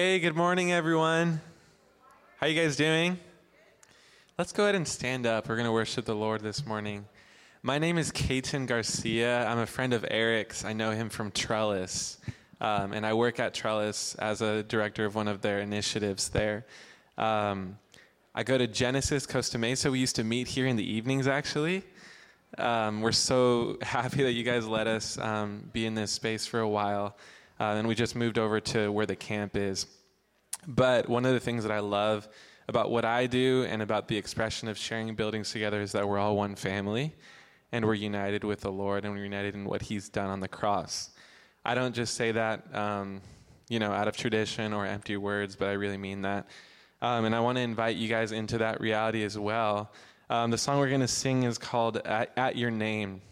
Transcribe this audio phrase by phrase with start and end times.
[0.00, 1.40] Hey, good morning, everyone.
[2.36, 3.18] How you guys doing?
[4.38, 5.48] Let's go ahead and stand up.
[5.48, 7.04] We're going to worship the Lord this morning.
[7.64, 9.44] My name is Caden Garcia.
[9.44, 10.64] I'm a friend of Eric's.
[10.64, 12.18] I know him from Trellis,
[12.60, 16.64] um, and I work at Trellis as a director of one of their initiatives there.
[17.16, 17.76] Um,
[18.36, 19.90] I go to Genesis Costa Mesa.
[19.90, 21.82] We used to meet here in the evenings, actually.
[22.56, 26.60] Um, we're so happy that you guys let us um, be in this space for
[26.60, 27.16] a while.
[27.60, 29.86] Uh, and we just moved over to where the camp is.
[30.66, 32.28] But one of the things that I love
[32.68, 36.18] about what I do and about the expression of sharing buildings together is that we're
[36.18, 37.14] all one family
[37.72, 40.48] and we're united with the Lord and we're united in what He's done on the
[40.48, 41.10] cross.
[41.64, 43.20] I don't just say that, um,
[43.68, 46.46] you know, out of tradition or empty words, but I really mean that.
[47.00, 49.92] Um, and I want to invite you guys into that reality as well.
[50.30, 53.22] Um, the song we're going to sing is called at, at Your Name.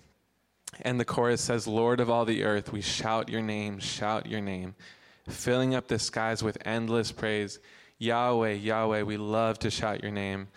[0.83, 4.41] And the chorus says, Lord of all the earth, we shout your name, shout your
[4.41, 4.75] name,
[5.29, 7.59] filling up the skies with endless praise.
[7.99, 10.49] Yahweh, Yahweh, we love to shout your name.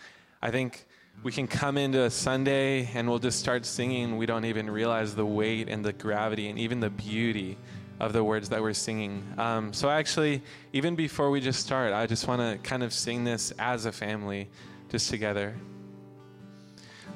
[0.41, 0.85] I think
[1.23, 4.17] we can come into a Sunday and we'll just start singing.
[4.17, 7.57] We don't even realize the weight and the gravity and even the beauty
[7.99, 9.23] of the words that we're singing.
[9.37, 13.25] Um, so, actually, even before we just start, I just want to kind of sing
[13.25, 14.49] this as a family,
[14.89, 15.55] just together.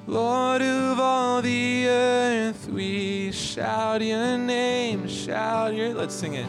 [0.06, 5.94] Lord of all the earth, we shout your name, shout your.
[5.94, 6.46] Let's sing it.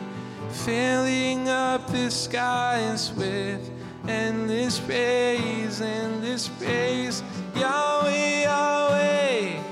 [0.51, 3.71] Filling up the skies with
[4.09, 7.23] endless praise, endless praise.
[7.55, 9.63] Yahweh, Yahweh,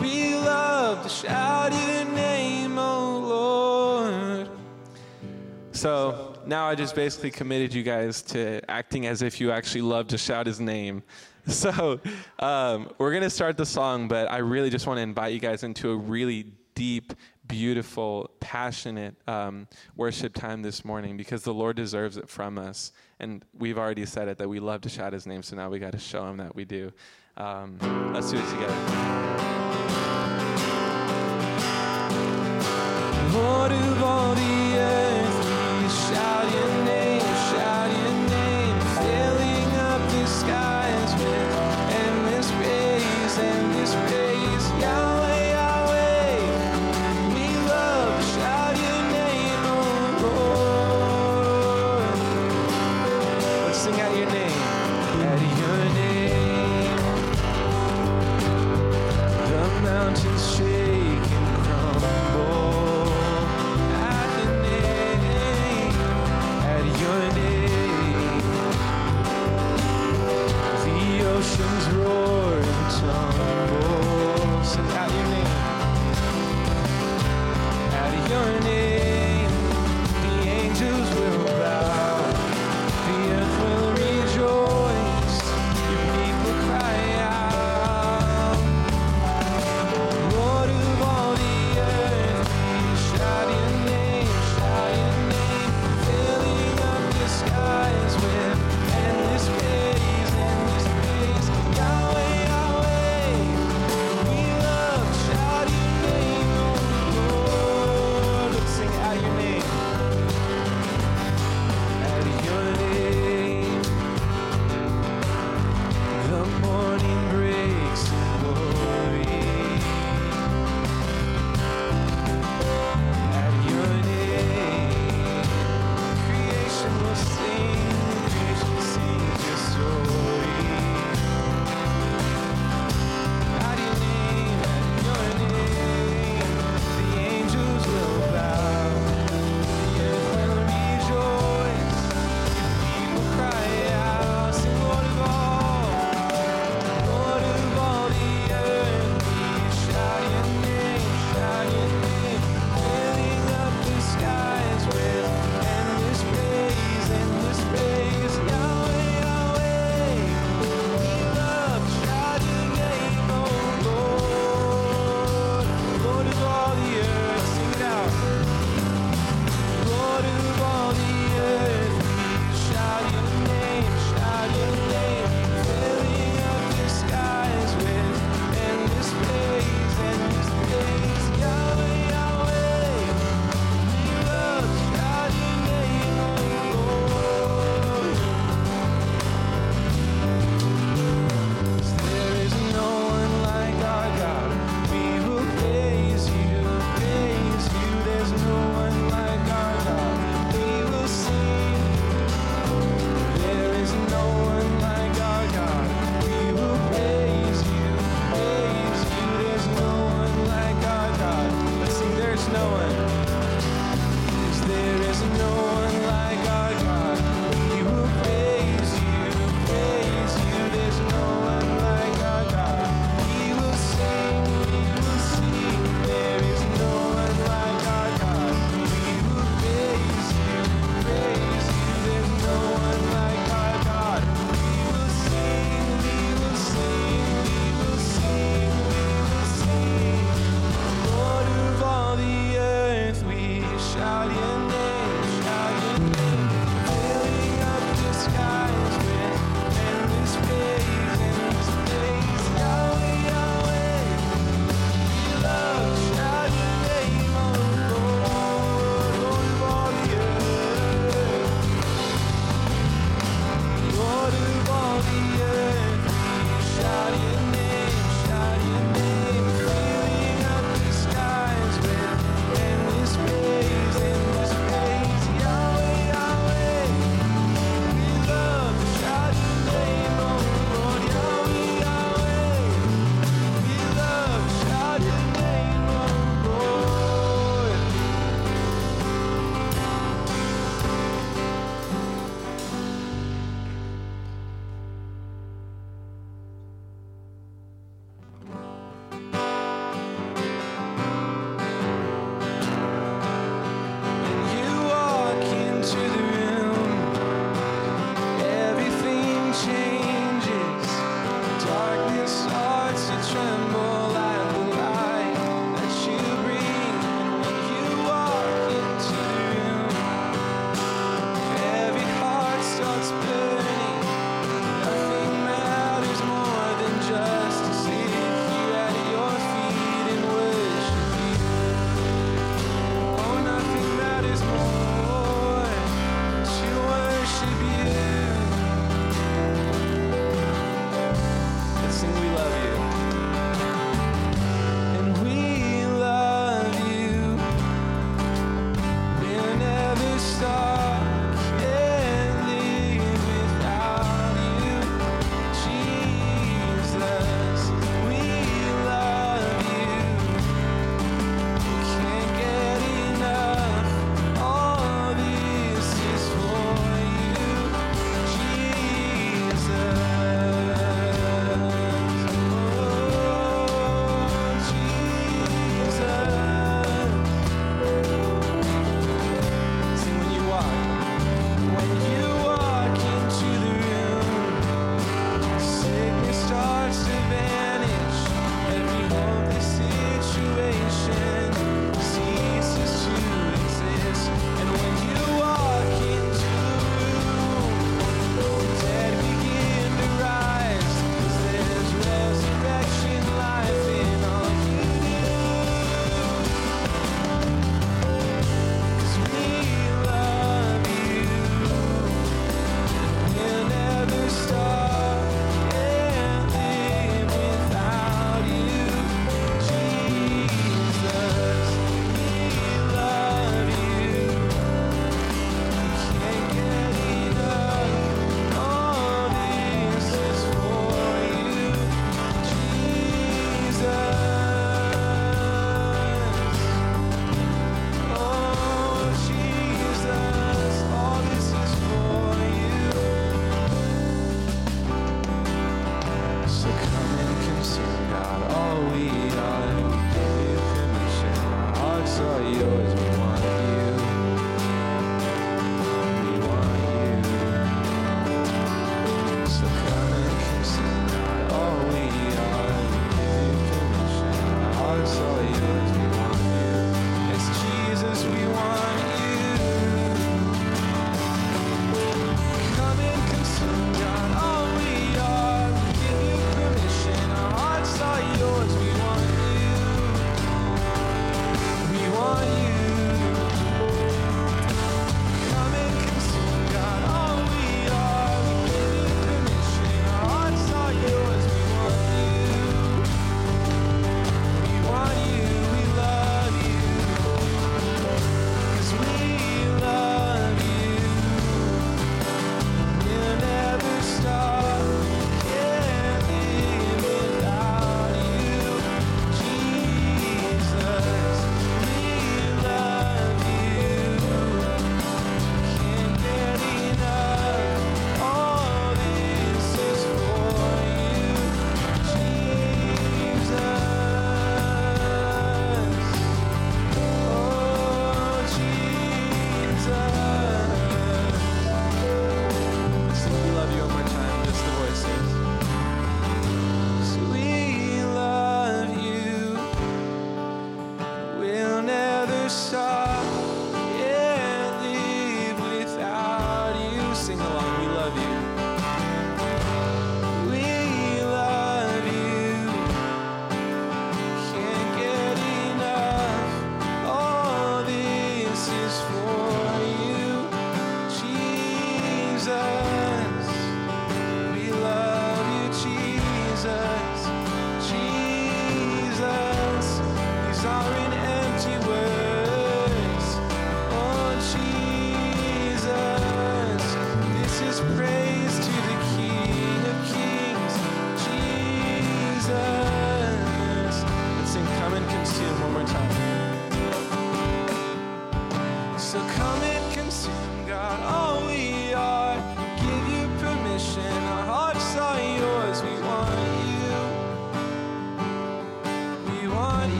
[0.00, 4.48] we love to shout your name, oh Lord.
[5.72, 10.08] So now I just basically committed you guys to acting as if you actually love
[10.08, 11.02] to shout his name.
[11.58, 11.98] So
[12.40, 15.40] um, we're going to start the song, but I really just want to invite you
[15.40, 17.14] guys into a really deep,
[17.46, 19.66] beautiful, passionate um,
[19.96, 22.92] worship time this morning because the Lord deserves it from us.
[23.18, 25.78] And we've already said it that we love to shout his name, so now we
[25.78, 26.92] got to show him that we do.
[27.38, 27.78] Um,
[28.12, 28.74] let's do it together.
[33.32, 35.37] Lord of all the earth,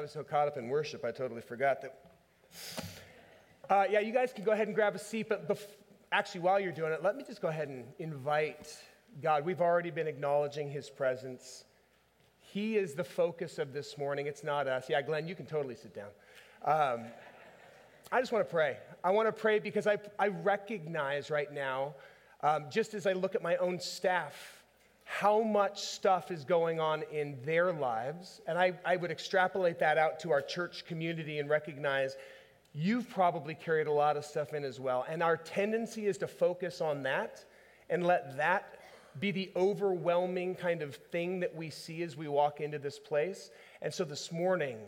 [0.00, 1.94] I was so caught up in worship, I totally forgot that.
[3.68, 5.76] Uh, yeah, you guys can go ahead and grab a seat, but bef-
[6.10, 8.74] actually, while you're doing it, let me just go ahead and invite
[9.22, 9.44] God.
[9.44, 11.64] We've already been acknowledging His presence.
[12.38, 14.26] He is the focus of this morning.
[14.26, 14.88] It's not us.
[14.88, 16.08] Yeah, Glenn, you can totally sit down.
[16.64, 17.04] Um,
[18.10, 18.78] I just want to pray.
[19.04, 21.92] I want to pray because I, I recognize right now,
[22.42, 24.59] um, just as I look at my own staff,
[25.12, 28.40] how much stuff is going on in their lives.
[28.46, 32.16] And I, I would extrapolate that out to our church community and recognize
[32.72, 35.04] you've probably carried a lot of stuff in as well.
[35.08, 37.44] And our tendency is to focus on that
[37.90, 38.78] and let that
[39.18, 43.50] be the overwhelming kind of thing that we see as we walk into this place.
[43.82, 44.78] And so this morning,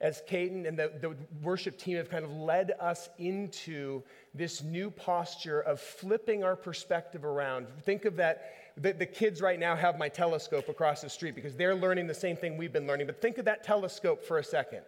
[0.00, 4.02] as Caden and the, the worship team have kind of led us into
[4.34, 7.66] this new posture of flipping our perspective around.
[7.82, 8.54] Think of that.
[8.80, 12.14] The, the kids right now have my telescope across the street because they're learning the
[12.14, 13.06] same thing we've been learning.
[13.06, 14.82] But think of that telescope for a second.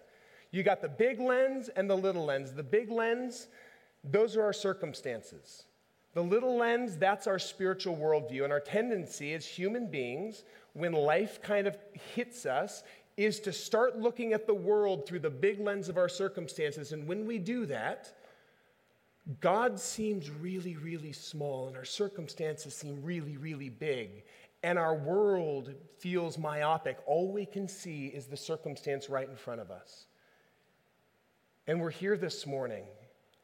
[0.52, 2.52] You got the big lens and the little lens.
[2.52, 3.48] The big lens,
[4.04, 5.64] those are our circumstances.
[6.14, 8.44] The little lens, that's our spiritual worldview.
[8.44, 11.76] And our tendency as human beings, when life kind of
[12.14, 12.82] hits us,
[13.16, 16.92] is to start looking at the world through the big lens of our circumstances.
[16.92, 18.12] And when we do that,
[19.40, 24.24] God seems really, really small, and our circumstances seem really, really big.
[24.62, 26.98] And our world feels myopic.
[27.06, 30.06] All we can see is the circumstance right in front of us.
[31.66, 32.84] And we're here this morning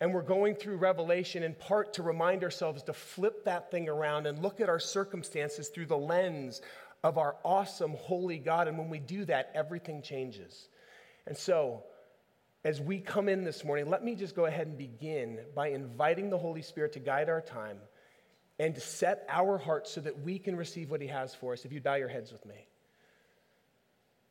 [0.00, 4.26] and we're going through Revelation in part to remind ourselves to flip that thing around
[4.26, 6.60] and look at our circumstances through the lens
[7.02, 8.68] of our awesome, holy God.
[8.68, 10.68] And when we do that, everything changes.
[11.26, 11.84] And so,
[12.66, 16.30] as we come in this morning, let me just go ahead and begin by inviting
[16.30, 17.78] the Holy Spirit to guide our time
[18.58, 21.64] and to set our hearts so that we can receive what He has for us.
[21.64, 22.66] If you bow your heads with me.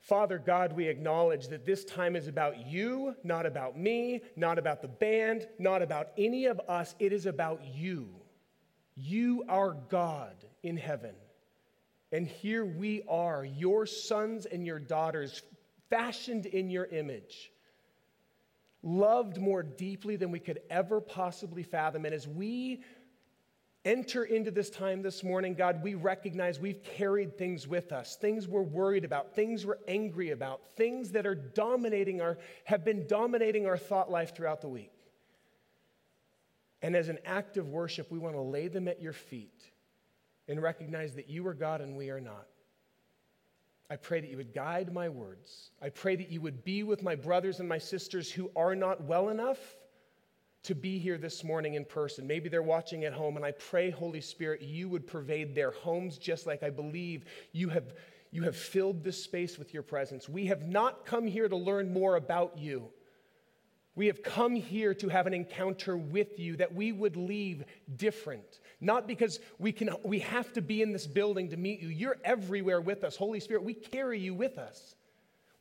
[0.02, 4.82] Father God, we acknowledge that this time is about you, not about me, not about
[4.82, 6.94] the band, not about any of us.
[7.00, 8.10] It is about you.
[8.98, 11.16] You are God in heaven.
[12.12, 15.42] And here we are, your sons and your daughters,
[15.90, 17.54] fashioned in your image,
[18.86, 22.06] loved more deeply than we could ever possibly fathom.
[22.06, 22.84] And as we
[23.84, 28.48] enter into this time this morning, God, we recognize we've carried things with us, things
[28.48, 33.66] we're worried about, things we're angry about, things that are dominating our, have been dominating
[33.66, 34.92] our thought life throughout the week.
[36.82, 39.64] And as an act of worship, we want to lay them at your feet
[40.48, 42.46] and recognize that you are God and we are not.
[43.90, 45.70] I pray that you would guide my words.
[45.82, 49.04] I pray that you would be with my brothers and my sisters who are not
[49.04, 49.60] well enough
[50.64, 52.26] to be here this morning in person.
[52.26, 56.18] Maybe they're watching at home, and I pray, Holy Spirit, you would pervade their homes
[56.18, 57.94] just like I believe you have,
[58.32, 60.28] you have filled this space with your presence.
[60.28, 62.90] We have not come here to learn more about you.
[63.94, 67.64] We have come here to have an encounter with you that we would leave
[67.96, 68.60] different.
[68.82, 71.90] Not because we, can, we have to be in this building to meet you.
[71.90, 73.16] You're everywhere with us.
[73.16, 74.96] Holy Spirit, we carry you with us.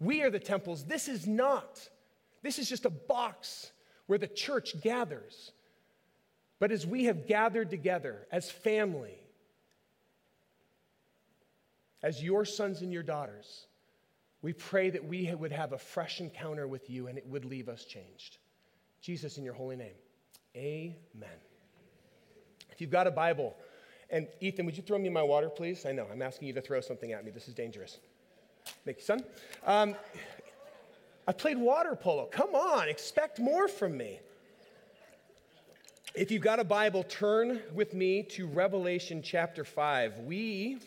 [0.00, 0.84] We are the temples.
[0.84, 1.88] This is not.
[2.42, 3.72] This is just a box
[4.06, 5.52] where the church gathers.
[6.58, 9.18] But as we have gathered together as family,
[12.02, 13.66] as your sons and your daughters,
[14.42, 17.68] we pray that we would have a fresh encounter with you and it would leave
[17.68, 18.36] us changed.
[19.00, 19.94] Jesus, in your holy name,
[20.54, 21.53] amen.
[22.74, 23.56] If you've got a Bible,
[24.10, 25.86] and Ethan, would you throw me my water, please?
[25.86, 27.30] I know, I'm asking you to throw something at me.
[27.30, 27.98] This is dangerous.
[28.84, 29.24] Thank you, son.
[29.64, 29.94] Um,
[31.28, 32.26] I played water polo.
[32.26, 34.18] Come on, expect more from me.
[36.16, 40.18] If you've got a Bible, turn with me to Revelation chapter 5.
[40.20, 40.78] We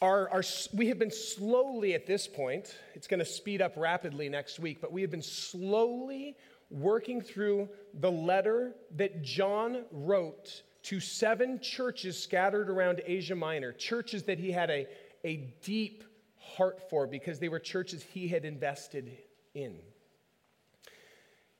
[0.00, 4.28] are, are, we have been slowly at this point, it's going to speed up rapidly
[4.28, 6.36] next week, but we have been slowly
[6.70, 14.24] working through the letter that John wrote to seven churches scattered around Asia Minor, churches
[14.24, 14.86] that he had a,
[15.24, 16.04] a deep
[16.36, 19.16] heart for because they were churches he had invested
[19.54, 19.78] in.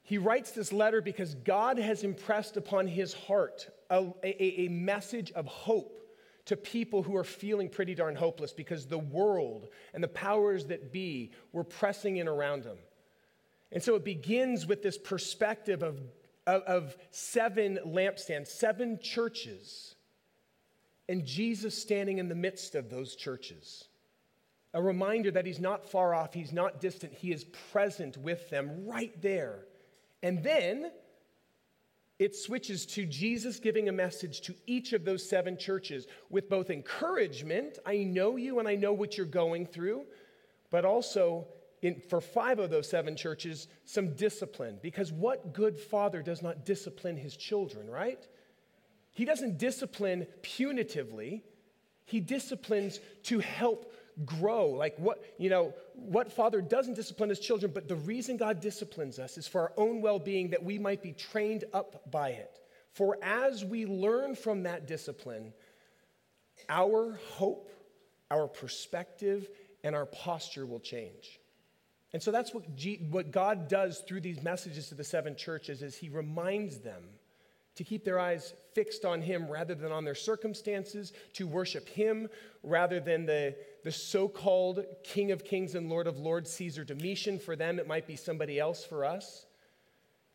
[0.02, 5.30] He writes this letter because God has impressed upon his heart a, a, a, message
[5.32, 6.00] of hope
[6.46, 10.92] to people who are feeling pretty darn hopeless because the world and the powers that
[10.92, 12.78] be were pressing in around him.
[13.72, 16.00] And so it begins with this perspective of,
[16.46, 19.94] of, of seven lampstands, seven churches,
[21.08, 23.88] and Jesus standing in the midst of those churches
[24.74, 28.86] a reminder that he's not far off, he's not distant, he is present with them
[28.86, 29.64] right there.
[30.22, 30.90] And then
[32.18, 36.70] it switches to Jesus giving a message to each of those seven churches with both
[36.70, 40.04] encouragement, I know you and I know what you're going through,
[40.70, 41.46] but also
[41.82, 44.78] in, for five of those seven churches, some discipline.
[44.82, 48.26] Because what good father does not discipline his children, right?
[49.12, 51.42] He doesn't discipline punitively,
[52.04, 53.92] he disciplines to help
[54.24, 54.68] grow.
[54.68, 59.18] Like what, you know, what father doesn't discipline his children, but the reason God disciplines
[59.18, 62.60] us is for our own well being, that we might be trained up by it.
[62.92, 65.52] For as we learn from that discipline,
[66.68, 67.70] our hope,
[68.30, 69.48] our perspective,
[69.84, 71.38] and our posture will change.
[72.12, 75.82] And so that's what, G- what God does through these messages to the seven churches
[75.82, 77.02] is he reminds them
[77.74, 82.28] to keep their eyes fixed on him rather than on their circumstances, to worship him
[82.64, 87.38] rather than the, the so called King of Kings and Lord of Lords, Caesar Domitian.
[87.38, 89.46] For them, it might be somebody else for us.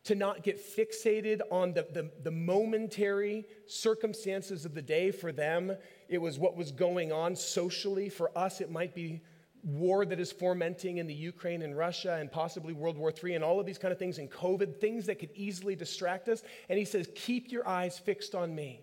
[0.06, 5.12] To not get fixated on the, the, the momentary circumstances of the day.
[5.12, 5.76] For them,
[6.08, 8.10] it was what was going on socially.
[8.10, 9.22] For us, it might be
[9.64, 13.44] war that is fomenting in the Ukraine and Russia and possibly World War III and
[13.44, 16.44] all of these kind of things and COVID, things that could easily distract us.
[16.70, 18.82] And he says, Keep your eyes fixed on me.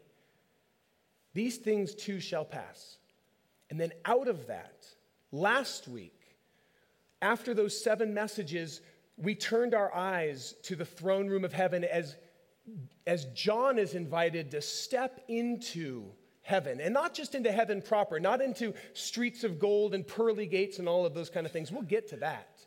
[1.34, 2.96] These things too shall pass.
[3.68, 4.86] And then out of that,
[5.30, 6.36] last week,
[7.22, 8.80] after those seven messages,
[9.16, 12.16] we turned our eyes to the throne room of heaven as,
[13.06, 16.10] as John is invited to step into
[16.50, 16.80] heaven.
[16.80, 20.88] And not just into heaven proper, not into streets of gold and pearly gates and
[20.88, 21.70] all of those kind of things.
[21.70, 22.60] We'll get to that.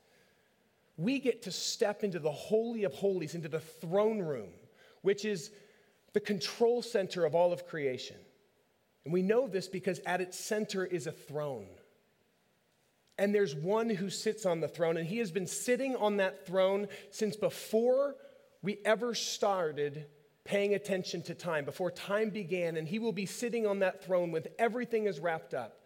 [0.97, 4.49] We get to step into the Holy of Holies, into the throne room,
[5.01, 5.51] which is
[6.13, 8.17] the control center of all of creation.
[9.03, 11.67] And we know this because at its center is a throne.
[13.17, 16.47] And there's one who sits on the throne, and he has been sitting on that
[16.47, 18.15] throne since before
[18.61, 20.05] we ever started
[20.45, 24.31] paying attention to time, before time began, and he will be sitting on that throne
[24.31, 25.79] with everything is wrapped up.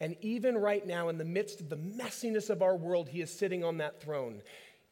[0.00, 3.36] And even right now, in the midst of the messiness of our world, he is
[3.36, 4.42] sitting on that throne.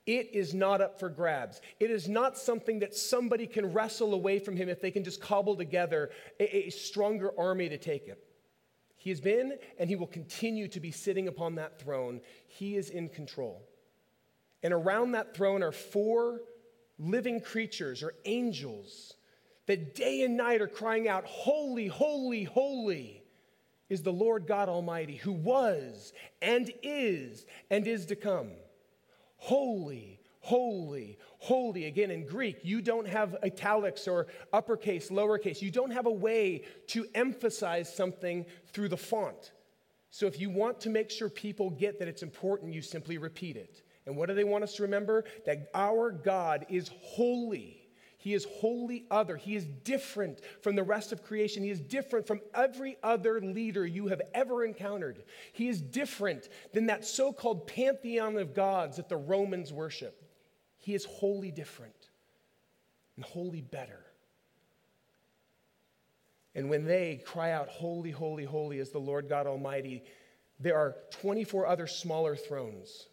[0.07, 1.61] It is not up for grabs.
[1.79, 5.21] It is not something that somebody can wrestle away from him if they can just
[5.21, 8.25] cobble together a, a stronger army to take it.
[8.97, 12.21] He has been and he will continue to be sitting upon that throne.
[12.47, 13.63] He is in control.
[14.63, 16.41] And around that throne are four
[17.03, 19.15] living creatures or angels
[19.67, 23.23] that day and night are crying out, Holy, holy, holy
[23.89, 28.51] is the Lord God Almighty, who was and is and is to come.
[29.37, 31.87] Holy, holy, holy.
[31.87, 35.61] Again, in Greek, you don't have italics or uppercase, lowercase.
[35.61, 39.53] You don't have a way to emphasize something through the font.
[40.11, 43.57] So if you want to make sure people get that it's important, you simply repeat
[43.57, 43.82] it.
[44.07, 45.25] And what do they want us to remember?
[45.47, 47.79] That our God is holy.
[48.19, 49.37] He is wholly other.
[49.37, 51.63] He is different from the rest of creation.
[51.63, 55.25] He is different from every other leader you have ever encountered.
[55.53, 60.23] He is different than that so called pantheon of gods that the Romans worship.
[60.79, 62.11] He is wholly different
[63.17, 64.05] and wholly better.
[66.55, 70.05] And when they cry out, Holy, holy, holy is the Lord God Almighty,
[70.61, 73.07] there are 24 other smaller thrones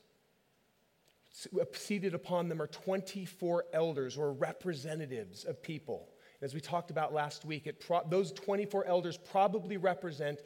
[1.59, 6.09] Uh, seated upon them are 24 elders or representatives of people.
[6.41, 10.41] As we talked about last week, pro- those 24 elders probably represent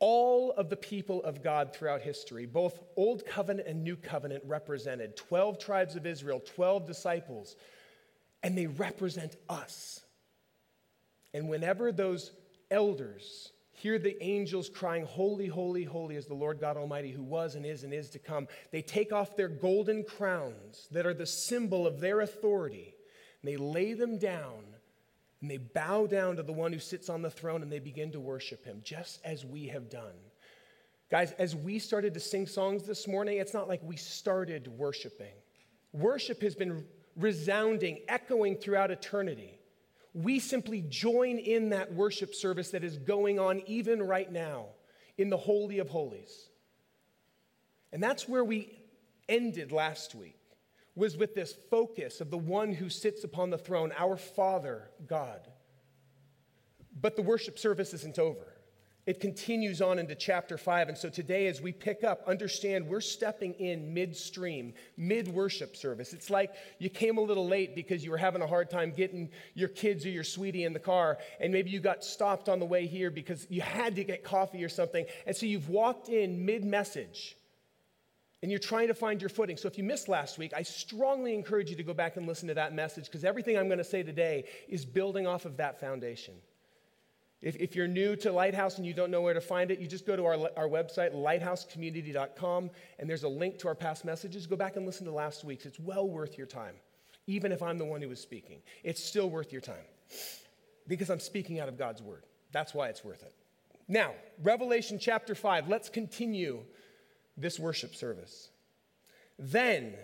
[0.00, 5.16] all of the people of God throughout history, both Old Covenant and New Covenant represented
[5.16, 7.56] 12 tribes of Israel, 12 disciples,
[8.42, 10.00] and they represent us.
[11.34, 12.32] And whenever those
[12.70, 17.54] elders hear the angels crying, Holy, holy, holy is the Lord God Almighty, who was
[17.54, 18.48] and is and is to come.
[18.72, 22.94] They take off their golden crowns that are the symbol of their authority,
[23.40, 24.64] and they lay them down,
[25.40, 28.10] and they bow down to the one who sits on the throne, and they begin
[28.12, 30.14] to worship him, just as we have done.
[31.10, 35.34] Guys, as we started to sing songs this morning, it's not like we started worshiping.
[35.92, 36.84] Worship has been
[37.16, 39.57] resounding, echoing throughout eternity
[40.14, 44.66] we simply join in that worship service that is going on even right now
[45.16, 46.48] in the Holy of Holies.
[47.92, 48.78] And that's where we
[49.28, 50.40] ended last week,
[50.94, 55.40] was with this focus of the one who sits upon the throne, our Father, God.
[57.00, 58.57] But the worship service isn't over
[59.08, 60.90] it continues on into chapter 5.
[60.90, 66.12] And so today, as we pick up, understand we're stepping in midstream, mid worship service.
[66.12, 69.30] It's like you came a little late because you were having a hard time getting
[69.54, 72.66] your kids or your sweetie in the car, and maybe you got stopped on the
[72.66, 75.06] way here because you had to get coffee or something.
[75.26, 77.34] And so you've walked in mid message.
[78.42, 79.56] and you're trying to find your footing.
[79.56, 82.48] So if you missed last week, I strongly encourage you to go back and listen
[82.48, 85.80] to that message because everything I'm going to say today is building off of that
[85.80, 86.34] foundation.
[87.40, 89.86] If, if, you're new to Lighthouse and you don't know where to find it, you
[89.86, 94.46] just go to our, our website, lighthousecommunity.com, and there's a link to our past messages.
[94.46, 95.64] Go back and listen to last week's.
[95.64, 96.74] It's well worth your time,
[97.28, 98.60] even if I'm the one who was speaking.
[98.82, 99.76] It's still worth your time
[100.88, 102.24] because I'm speaking out of God's word.
[102.50, 103.34] That's why it's worth it.
[103.86, 106.64] Now, Revelation chapter 5, let's continue
[107.36, 108.50] this worship service.
[109.38, 109.94] Then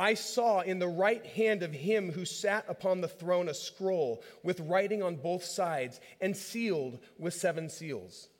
[0.00, 4.22] I saw in the right hand of him who sat upon the throne a scroll
[4.42, 8.30] with writing on both sides and sealed with seven seals.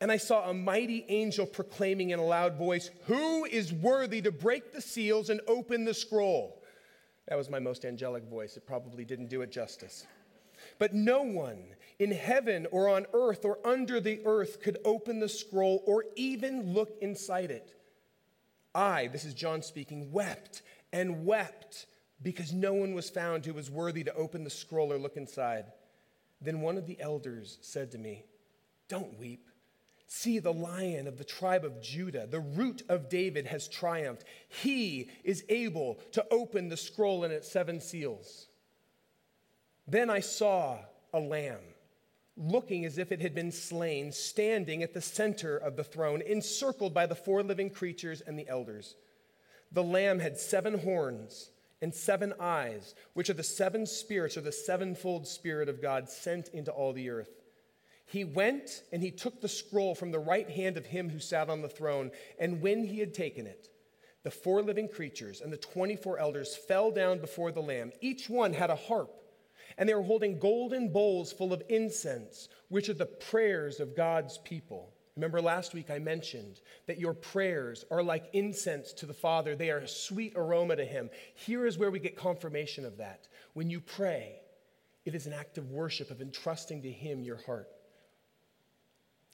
[0.00, 4.30] And I saw a mighty angel proclaiming in a loud voice, Who is worthy to
[4.30, 6.62] break the seals and open the scroll?
[7.26, 8.56] That was my most angelic voice.
[8.56, 10.06] It probably didn't do it justice.
[10.78, 11.64] But no one
[11.98, 16.74] in heaven or on earth or under the earth could open the scroll or even
[16.74, 17.74] look inside it.
[18.72, 20.62] I, this is John speaking, wept
[20.92, 21.86] and wept
[22.22, 25.66] because no one was found who was worthy to open the scroll or look inside.
[26.40, 28.24] Then one of the elders said to me,
[28.88, 29.48] Don't weep.
[30.06, 34.24] See, the lion of the tribe of Judah, the root of David, has triumphed.
[34.48, 38.48] He is able to open the scroll and its seven seals.
[39.88, 40.80] Then I saw
[41.14, 41.62] a lamb,
[42.36, 46.92] looking as if it had been slain, standing at the center of the throne, encircled
[46.92, 48.96] by the four living creatures and the elders.
[49.72, 54.52] The lamb had seven horns and seven eyes, which are the seven spirits, or the
[54.52, 57.30] sevenfold spirit of God sent into all the earth.
[58.04, 61.48] He went and he took the scroll from the right hand of him who sat
[61.48, 63.68] on the throne, and when he had taken it,
[64.22, 67.90] the four living creatures and the 24 elders fell down before the Lamb.
[68.00, 69.22] Each one had a harp
[69.78, 74.38] and they were holding golden bowls full of incense, which are the prayers of God's
[74.38, 74.91] people.
[75.16, 79.70] Remember last week I mentioned that your prayers are like incense to the Father, they
[79.70, 81.10] are a sweet aroma to Him.
[81.34, 83.28] Here is where we get confirmation of that.
[83.52, 84.36] When you pray,
[85.04, 87.68] it is an act of worship, of entrusting to Him your heart.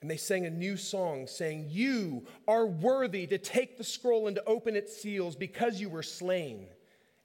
[0.01, 4.37] And they sang a new song saying, You are worthy to take the scroll and
[4.37, 6.67] to open its seals because you were slain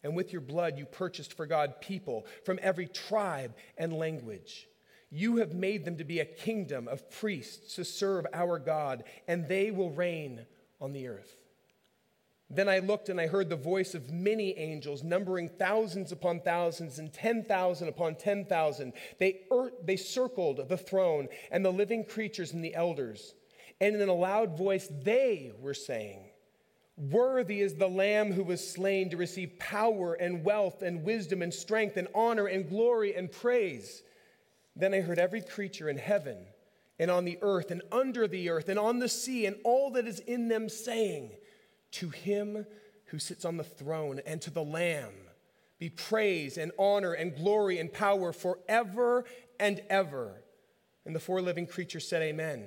[0.03, 4.67] and with your blood you purchased for God people from every tribe and language.
[5.15, 9.47] You have made them to be a kingdom of priests to serve our God, and
[9.47, 10.47] they will reign
[10.81, 11.37] on the earth.
[12.49, 16.97] Then I looked and I heard the voice of many angels, numbering thousands upon thousands
[16.97, 18.93] and 10,000 upon 10,000.
[19.19, 23.35] They, er- they circled the throne and the living creatures and the elders.
[23.79, 26.25] And in a loud voice, they were saying,
[26.97, 31.53] Worthy is the Lamb who was slain to receive power and wealth and wisdom and
[31.53, 34.01] strength and honor and glory and praise.
[34.75, 36.45] Then I heard every creature in heaven
[36.99, 40.07] and on the earth and under the earth and on the sea and all that
[40.07, 41.31] is in them saying,
[41.93, 42.65] To him
[43.05, 45.13] who sits on the throne and to the Lamb
[45.79, 49.25] be praise and honor and glory and power forever
[49.59, 50.41] and ever.
[51.05, 52.65] And the four living creatures said, Amen.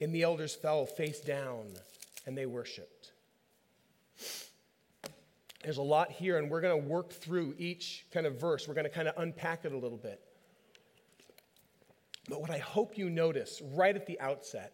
[0.00, 1.68] And the elders fell face down
[2.26, 3.12] and they worshiped.
[5.62, 8.68] There's a lot here, and we're going to work through each kind of verse.
[8.68, 10.20] We're going to kind of unpack it a little bit.
[12.28, 14.72] But what I hope you notice right at the outset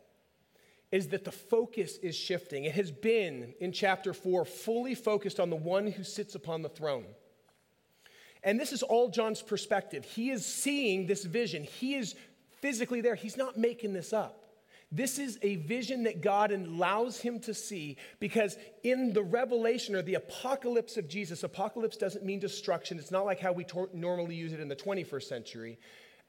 [0.92, 2.64] is that the focus is shifting.
[2.64, 6.68] It has been in chapter four fully focused on the one who sits upon the
[6.68, 7.06] throne.
[8.42, 10.04] And this is all John's perspective.
[10.04, 12.14] He is seeing this vision, he is
[12.60, 14.36] physically there, he's not making this up.
[14.92, 20.02] This is a vision that God allows him to see because in the revelation or
[20.02, 22.98] the apocalypse of Jesus, apocalypse doesn't mean destruction.
[22.98, 25.78] It's not like how we tor- normally use it in the 21st century.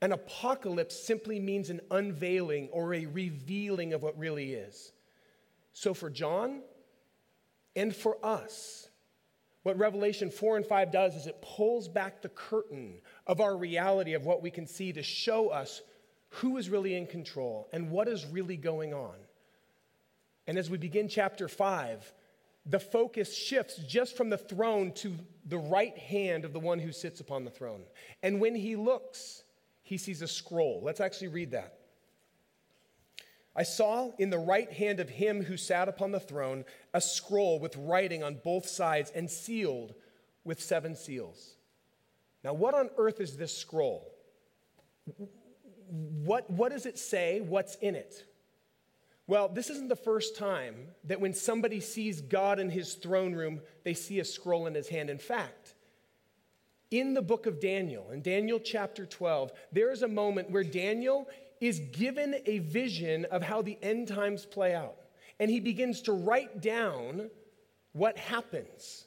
[0.01, 4.91] An apocalypse simply means an unveiling or a revealing of what really is.
[5.73, 6.61] So for John
[7.75, 8.89] and for us,
[9.63, 12.95] what Revelation 4 and 5 does is it pulls back the curtain
[13.27, 15.81] of our reality of what we can see to show us
[16.29, 19.15] who is really in control and what is really going on.
[20.47, 22.11] And as we begin chapter 5,
[22.65, 26.91] the focus shifts just from the throne to the right hand of the one who
[26.91, 27.83] sits upon the throne.
[28.23, 29.40] And when he looks,
[29.91, 30.80] he sees a scroll.
[30.82, 31.73] Let's actually read that.
[33.54, 37.60] I saw in the right hand of him who sat upon the throne a scroll
[37.60, 39.93] with writing on both sides and sealed
[40.45, 41.56] with seven seals.
[42.41, 44.10] Now, what on earth is this scroll?
[46.23, 47.41] what, what does it say?
[47.41, 48.23] What's in it?
[49.27, 53.60] Well, this isn't the first time that when somebody sees God in his throne room,
[53.84, 55.10] they see a scroll in his hand.
[55.10, 55.61] In fact,
[56.91, 61.27] in the book of Daniel, in Daniel chapter 12, there is a moment where Daniel
[61.62, 64.95] is given a vision of how the end times play out.
[65.39, 67.30] And he begins to write down
[67.93, 69.06] what happens?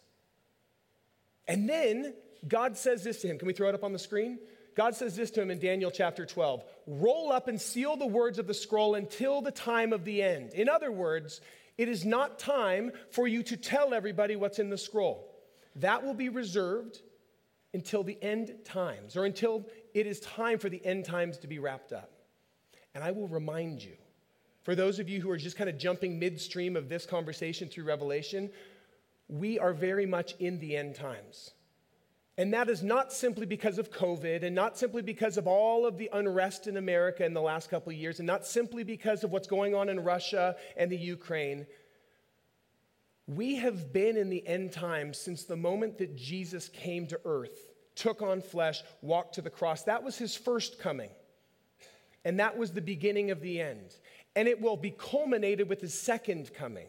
[1.46, 2.14] And then
[2.48, 3.38] God says this to him.
[3.38, 4.38] Can we throw it up on the screen?
[4.74, 8.38] God says this to him in Daniel chapter 12 Roll up and seal the words
[8.38, 10.52] of the scroll until the time of the end.
[10.54, 11.40] In other words,
[11.76, 15.30] it is not time for you to tell everybody what's in the scroll.
[15.76, 17.00] That will be reserved
[17.74, 21.58] until the end times, or until it is time for the end times to be
[21.58, 22.10] wrapped up.
[22.94, 23.96] And I will remind you,
[24.62, 27.84] for those of you who are just kind of jumping midstream of this conversation through
[27.84, 28.48] Revelation,
[29.28, 31.50] we are very much in the end times.
[32.36, 35.98] And that is not simply because of COVID and not simply because of all of
[35.98, 39.30] the unrest in America in the last couple of years and not simply because of
[39.30, 41.66] what's going on in Russia and the Ukraine.
[43.26, 47.66] We have been in the end times since the moment that Jesus came to earth,
[47.94, 49.84] took on flesh, walked to the cross.
[49.84, 51.10] That was his first coming.
[52.24, 53.96] And that was the beginning of the end.
[54.36, 56.88] And it will be culminated with his second coming.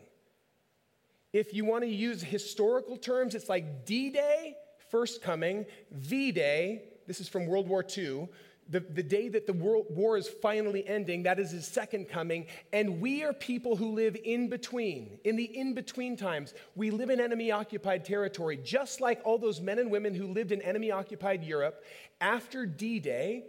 [1.31, 4.55] If you want to use historical terms, it's like D Day
[4.89, 8.29] first coming, V Day, this is from World War II,
[8.69, 12.47] the, the day that the world war is finally ending, that is his second coming.
[12.73, 16.54] And we are people who live in between, in the in between times.
[16.75, 20.51] We live in enemy occupied territory, just like all those men and women who lived
[20.51, 21.84] in enemy occupied Europe.
[22.19, 23.43] After D Day,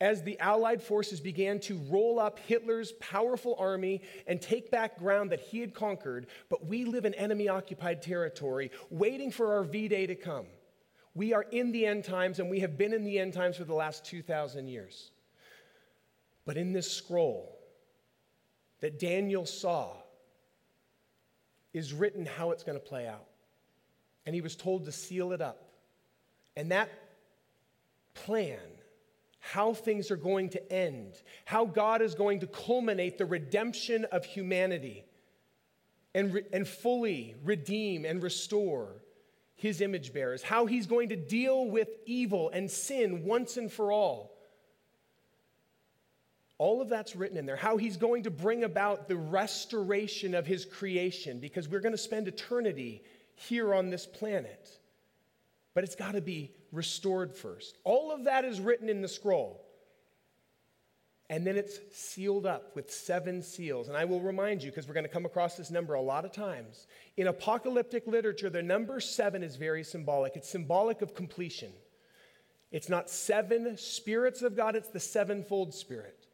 [0.00, 5.30] as the Allied forces began to roll up Hitler's powerful army and take back ground
[5.32, 9.88] that he had conquered, but we live in enemy occupied territory, waiting for our V
[9.88, 10.46] Day to come.
[11.14, 13.64] We are in the end times, and we have been in the end times for
[13.64, 15.10] the last 2,000 years.
[16.44, 17.58] But in this scroll
[18.80, 19.92] that Daniel saw
[21.72, 23.26] is written how it's going to play out.
[24.24, 25.70] And he was told to seal it up.
[26.56, 26.90] And that
[28.14, 28.58] plan
[29.40, 34.24] how things are going to end, how God is going to culminate the redemption of
[34.24, 35.04] humanity
[36.14, 38.88] and, re- and fully redeem and restore
[39.58, 43.92] his image bearers, how he's going to deal with evil and sin once and for
[43.92, 44.38] all.
[46.58, 47.56] All of that's written in there.
[47.56, 51.98] How he's going to bring about the restoration of his creation, because we're going to
[51.98, 53.02] spend eternity
[53.34, 54.68] here on this planet.
[55.74, 57.78] But it's got to be restored first.
[57.84, 59.64] All of that is written in the scroll.
[61.30, 63.88] And then it's sealed up with seven seals.
[63.88, 66.24] And I will remind you, because we're going to come across this number a lot
[66.24, 66.86] of times.
[67.18, 70.36] In apocalyptic literature, the number seven is very symbolic.
[70.36, 71.70] It's symbolic of completion.
[72.70, 76.26] It's not seven spirits of God, it's the sevenfold spirit.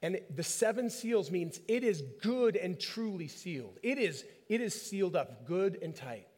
[0.00, 3.78] And the seven seals means it is good and truly sealed.
[3.82, 6.28] It is, it is sealed up good and tight.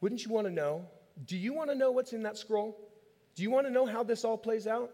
[0.00, 0.86] Wouldn't you want to know?
[1.24, 2.76] Do you want to know what's in that scroll?
[3.34, 4.90] Do you want to know how this all plays out?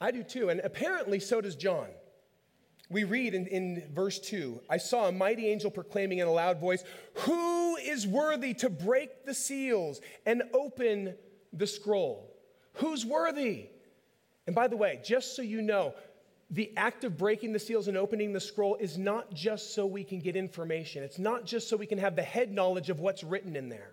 [0.00, 0.48] I do too.
[0.48, 1.88] And apparently, so does John.
[2.88, 6.60] We read in, in, verse 2 I saw a mighty angel proclaiming in a loud
[6.60, 6.82] voice,
[7.20, 11.14] Who is worthy to break the seals and open
[11.52, 12.34] the scroll?
[12.74, 13.68] Who's worthy?
[14.46, 15.94] And by the way, just so you know,
[16.50, 20.02] the act of breaking the seals and opening the scroll is not just so we
[20.02, 23.22] can get information, it's not just so we can have the head knowledge of what's
[23.22, 23.92] written in there.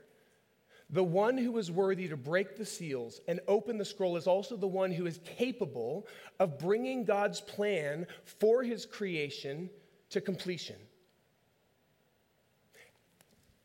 [0.90, 4.56] The one who is worthy to break the seals and open the scroll is also
[4.56, 6.08] the one who is capable
[6.40, 9.70] of bringing God's plan for his creation
[10.12, 10.78] to completion.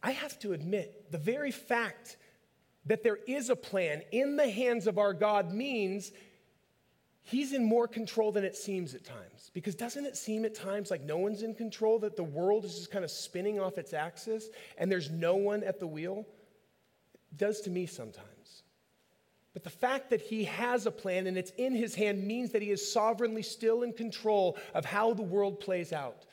[0.03, 2.17] I have to admit, the very fact
[2.87, 6.11] that there is a plan in the hands of our God means
[7.23, 9.53] he's in more control than it seems at times.
[9.55, 12.75] Because doesn't it seem at times like no one's in control, that the world is
[12.75, 16.27] just kind of spinning off its axis and there's no one at the wheel?
[17.37, 18.63] Does to me sometimes.
[19.53, 22.63] But the fact that he has a plan and it's in his hand means that
[22.63, 26.25] he is sovereignly still in control of how the world plays out.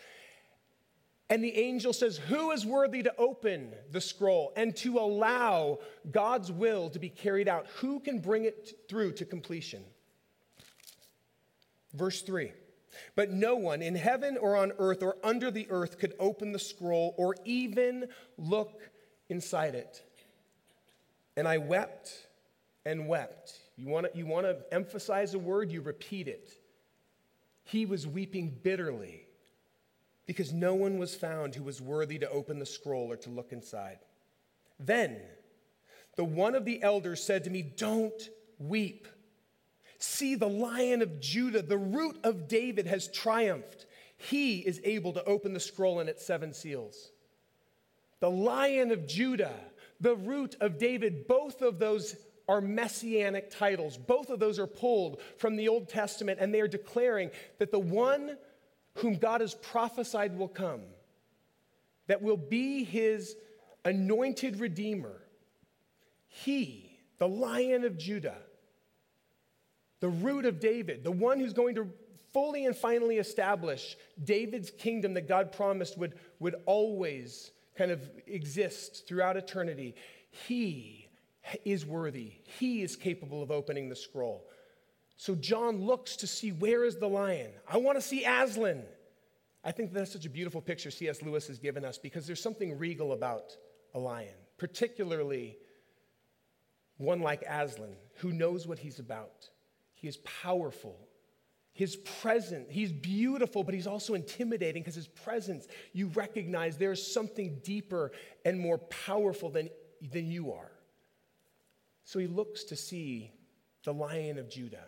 [1.29, 5.79] And the angel says, Who is worthy to open the scroll and to allow
[6.09, 7.67] God's will to be carried out?
[7.77, 9.83] Who can bring it through to completion?
[11.93, 12.51] Verse 3
[13.15, 16.59] But no one in heaven or on earth or under the earth could open the
[16.59, 18.89] scroll or even look
[19.29, 20.03] inside it.
[21.39, 22.11] And I wept
[22.85, 23.53] and wept.
[23.77, 26.49] You want to you want to emphasize a word, you repeat it.
[27.63, 29.25] He was weeping bitterly
[30.25, 33.53] because no one was found who was worthy to open the scroll or to look
[33.53, 33.99] inside.
[34.81, 35.15] Then
[36.17, 38.21] the one of the elders said to me, Don't
[38.57, 39.07] weep.
[39.97, 43.85] See, the lion of Judah, the root of David, has triumphed.
[44.17, 47.11] He is able to open the scroll and its seven seals.
[48.19, 49.55] The lion of Judah
[49.99, 52.15] the root of David, both of those
[52.47, 53.97] are messianic titles.
[53.97, 57.29] Both of those are pulled from the Old Testament, and they are declaring
[57.59, 58.37] that the one
[58.95, 60.81] whom God has prophesied will come,
[62.07, 63.35] that will be his
[63.85, 65.21] anointed redeemer.
[66.27, 68.37] He, the lion of Judah,
[69.99, 71.87] the root of David, the one who's going to
[72.33, 78.99] fully and finally establish David's kingdom that God promised would, would always kind of exists
[78.99, 79.95] throughout eternity.
[80.31, 81.07] He
[81.63, 82.33] is worthy.
[82.59, 84.43] He is capable of opening the scroll.
[85.15, 87.51] So John looks to see where is the lion.
[87.71, 88.83] I want to see Aslan.
[89.63, 91.21] I think that's such a beautiful picture C.S.
[91.21, 93.55] Lewis has given us because there's something regal about
[93.93, 95.55] a lion, particularly
[96.97, 99.49] one like Aslan, who knows what he's about.
[99.93, 100.97] He is powerful.
[101.79, 107.61] His presence, he's beautiful, but he's also intimidating because his presence, you recognize there's something
[107.63, 108.11] deeper
[108.43, 109.69] and more powerful than,
[110.11, 110.73] than you are.
[112.03, 113.31] So he looks to see
[113.85, 114.83] the lion of Judah.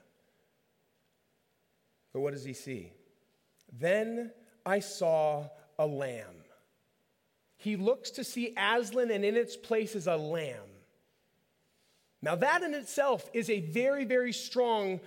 [2.12, 2.92] But what does he see?
[3.72, 4.34] Then
[4.66, 5.48] I saw
[5.80, 6.44] a lamb.
[7.56, 10.58] He looks to see Aslan, and in its place is a lamb.
[12.22, 15.00] Now, that in itself is a very, very strong,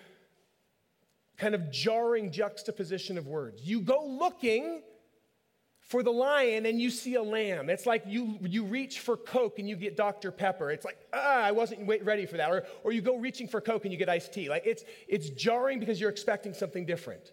[1.36, 3.62] kind of jarring juxtaposition of words.
[3.62, 4.82] You go looking
[5.80, 7.68] for the lion and you see a lamb.
[7.68, 10.30] It's like you, you reach for Coke and you get Dr.
[10.30, 10.70] Pepper.
[10.70, 12.50] It's like, ah, I wasn't ready for that.
[12.50, 14.48] Or, or you go reaching for Coke and you get iced tea.
[14.48, 17.32] Like it's, it's jarring because you're expecting something different.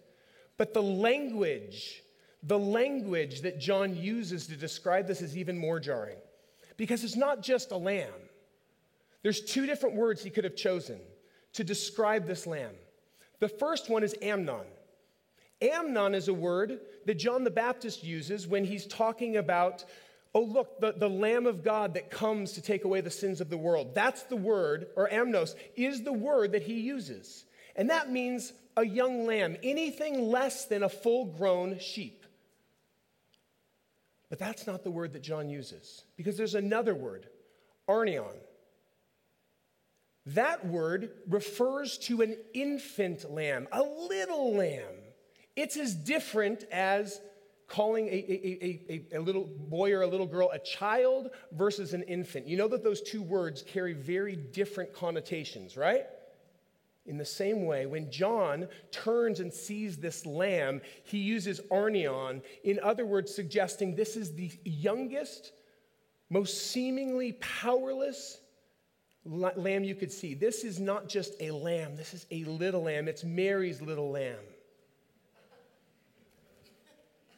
[0.58, 2.02] But the language,
[2.42, 6.18] the language that John uses to describe this is even more jarring
[6.76, 8.12] because it's not just a lamb.
[9.22, 11.00] There's two different words he could have chosen
[11.54, 12.74] to describe this lamb.
[13.42, 14.62] The first one is amnos.
[15.60, 19.84] amnos is a word that John the Baptist uses when he's talking about,
[20.32, 23.50] oh, look, the, the Lamb of God that comes to take away the sins of
[23.50, 23.96] the world.
[23.96, 27.44] That's the word, or amnos, is the word that he uses.
[27.74, 32.24] And that means a young lamb, anything less than a full grown sheep.
[34.30, 37.26] But that's not the word that John uses, because there's another word,
[37.88, 38.36] arnion.
[40.26, 44.94] That word refers to an infant lamb, a little lamb.
[45.56, 47.20] It's as different as
[47.66, 52.02] calling a, a, a, a, little boy or a little girl a child versus an
[52.02, 52.46] infant.
[52.46, 56.04] You know that those two words carry very different connotations, right?
[57.06, 62.78] In the same way, when John turns and sees this lamb, he uses arnion, in
[62.80, 65.52] other words, suggesting this is the youngest,
[66.30, 68.38] most seemingly powerless
[69.24, 70.34] lamb you could see.
[70.34, 73.08] This is not just a lamb, this is a little lamb.
[73.08, 74.38] It's Mary's little lamb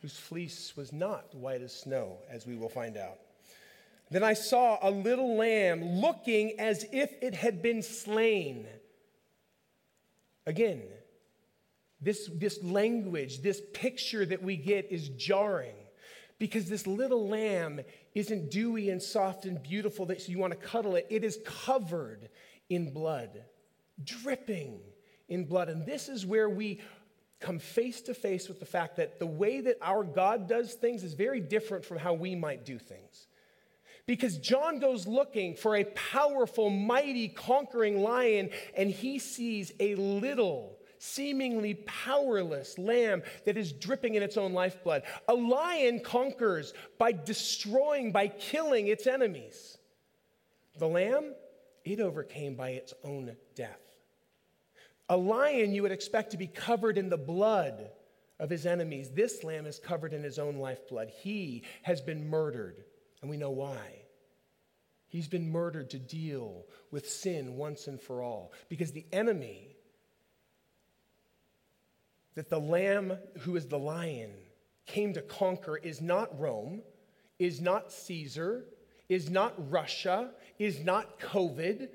[0.05, 3.19] whose fleece was not white as snow, as we will find out.
[4.11, 8.67] Then I saw a little lamb looking as if it had been slain.
[10.45, 10.83] Again,
[12.03, 15.77] this, this language, this picture that we get is jarring
[16.39, 17.81] because this little lamb
[18.15, 21.07] isn't dewy and soft and beautiful that you want to cuddle it.
[21.11, 22.29] It is covered
[22.69, 23.45] in blood,
[24.03, 24.81] dripping
[25.29, 25.69] in blood.
[25.69, 26.81] And this is where we
[27.41, 31.03] come face to face with the fact that the way that our God does things
[31.03, 33.27] is very different from how we might do things.
[34.07, 40.79] Because John goes looking for a powerful, mighty, conquering lion, and he sees a little,
[41.05, 45.03] seemingly powerless lamb that is dripping in its own lifeblood.
[45.29, 49.77] A lion conquers by destroying, by killing its enemies.
[50.79, 51.35] The lamb,
[51.85, 53.81] it overcame by its own death.
[55.09, 57.91] A lion you would expect to be covered in the blood
[58.41, 59.11] of his enemies.
[59.11, 61.11] This lamb is covered in his own lifeblood.
[61.11, 62.83] He has been murdered,
[63.21, 64.05] and we know why.
[65.09, 68.53] He's been murdered to deal with sin once and for all.
[68.69, 69.74] Because the enemy
[72.35, 74.31] that the lamb who is the lion
[74.87, 76.83] came to conquer is not Rome,
[77.39, 78.65] is not Caesar,
[79.09, 81.89] is not Russia, is not COVID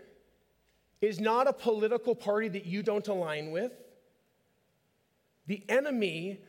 [1.02, 3.72] is not a political party that you don't align with.
[5.48, 6.42] The enemy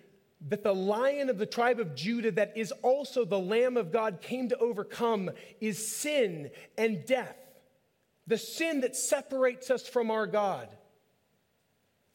[0.48, 4.20] that the lion of the tribe of Judah, that is also the Lamb of God,
[4.20, 5.30] came to overcome
[5.60, 7.36] is sin and death.
[8.26, 10.68] The sin that separates us from our God.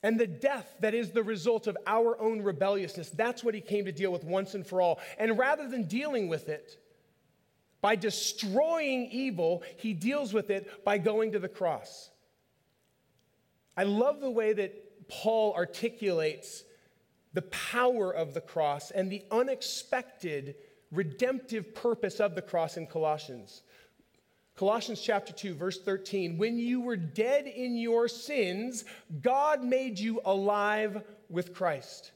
[0.05, 3.09] And the death that is the result of our own rebelliousness.
[3.09, 4.99] That's what he came to deal with once and for all.
[5.17, 6.77] And rather than dealing with it
[7.81, 12.11] by destroying evil, he deals with it by going to the cross.
[13.75, 16.63] I love the way that Paul articulates
[17.33, 20.53] the power of the cross and the unexpected
[20.91, 23.63] redemptive purpose of the cross in Colossians.
[24.55, 26.37] Colossians chapter 2, verse 13.
[26.37, 28.85] When you were dead in your sins,
[29.21, 32.11] God made you alive with Christ.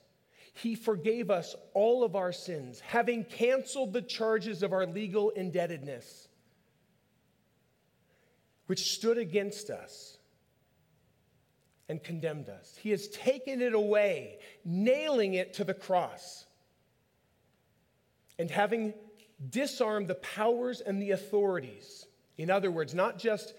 [0.53, 6.29] He forgave us all of our sins, having canceled the charges of our legal indebtedness,
[8.67, 10.17] which stood against us
[11.89, 12.77] and condemned us.
[12.81, 16.45] He has taken it away, nailing it to the cross.
[18.37, 18.93] And having
[19.49, 22.05] disarmed the powers and the authorities,
[22.39, 23.53] in other words, not just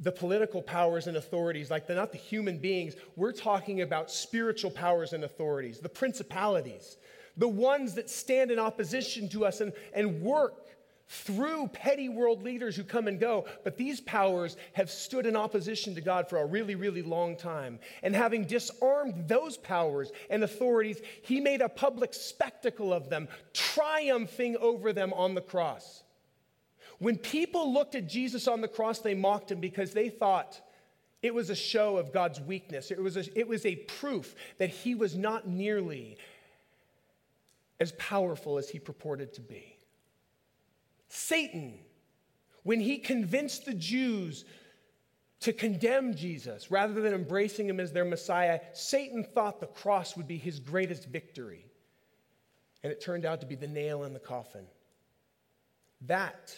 [0.00, 2.94] the political powers and authorities, like the, not the human beings.
[3.16, 6.96] We're talking about spiritual powers and authorities, the principalities,
[7.36, 10.68] the ones that stand in opposition to us and, and work
[11.08, 13.46] through petty world leaders who come and go.
[13.64, 17.80] But these powers have stood in opposition to God for a really, really long time.
[18.04, 24.56] And having disarmed those powers and authorities, he made a public spectacle of them, triumphing
[24.58, 26.03] over them on the cross.
[26.98, 30.60] When people looked at Jesus on the cross, they mocked him because they thought
[31.22, 32.90] it was a show of God's weakness.
[32.90, 36.18] It was a, it was a proof that he was not nearly
[37.80, 39.76] as powerful as he purported to be.
[41.08, 41.78] Satan,
[42.62, 44.44] when he convinced the Jews
[45.40, 50.26] to condemn Jesus rather than embracing him as their Messiah, Satan thought the cross would
[50.26, 51.66] be his greatest victory.
[52.82, 54.66] And it turned out to be the nail in the coffin.
[56.02, 56.54] That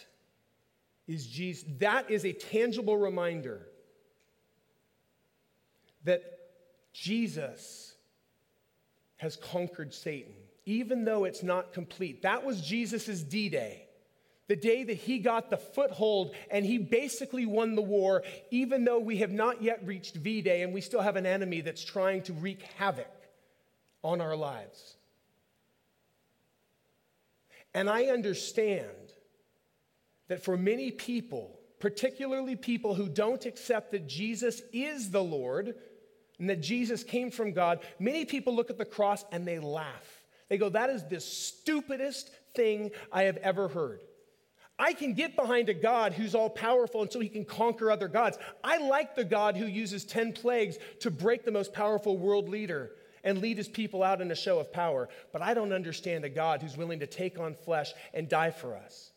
[1.07, 1.65] is Jesus.
[1.79, 3.67] That is a tangible reminder
[6.03, 6.23] that
[6.93, 7.95] Jesus
[9.17, 10.33] has conquered Satan,
[10.65, 12.21] even though it's not complete.
[12.21, 13.87] That was Jesus' D Day,
[14.47, 18.99] the day that he got the foothold and he basically won the war, even though
[18.99, 22.21] we have not yet reached V Day and we still have an enemy that's trying
[22.23, 23.11] to wreak havoc
[24.03, 24.95] on our lives.
[27.73, 29.06] And I understand
[30.27, 35.75] that for many people, particularly people who don't accept that Jesus is the Lord
[36.39, 40.23] and that Jesus came from God, many people look at the cross and they laugh.
[40.49, 44.01] They go, That is the stupidest thing I have ever heard.
[44.79, 48.07] I can get behind a God who's all powerful and so he can conquer other
[48.07, 48.37] gods.
[48.63, 52.91] I like the God who uses 10 plagues to break the most powerful world leader
[53.23, 55.09] and lead his people out in a show of power.
[55.33, 58.75] But I don't understand a God who's willing to take on flesh and die for
[58.75, 59.11] us.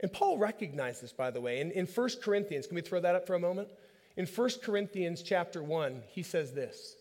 [0.00, 1.60] And Paul recognized this, by the way.
[1.60, 3.68] In, in 1 Corinthians, can we throw that up for a moment?
[4.16, 6.96] In 1 Corinthians chapter 1, he says this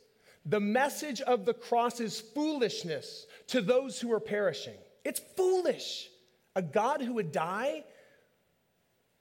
[0.46, 4.78] The message of the cross is foolishness to those who are perishing.
[5.06, 6.10] It's foolish.
[6.56, 7.84] A God who would die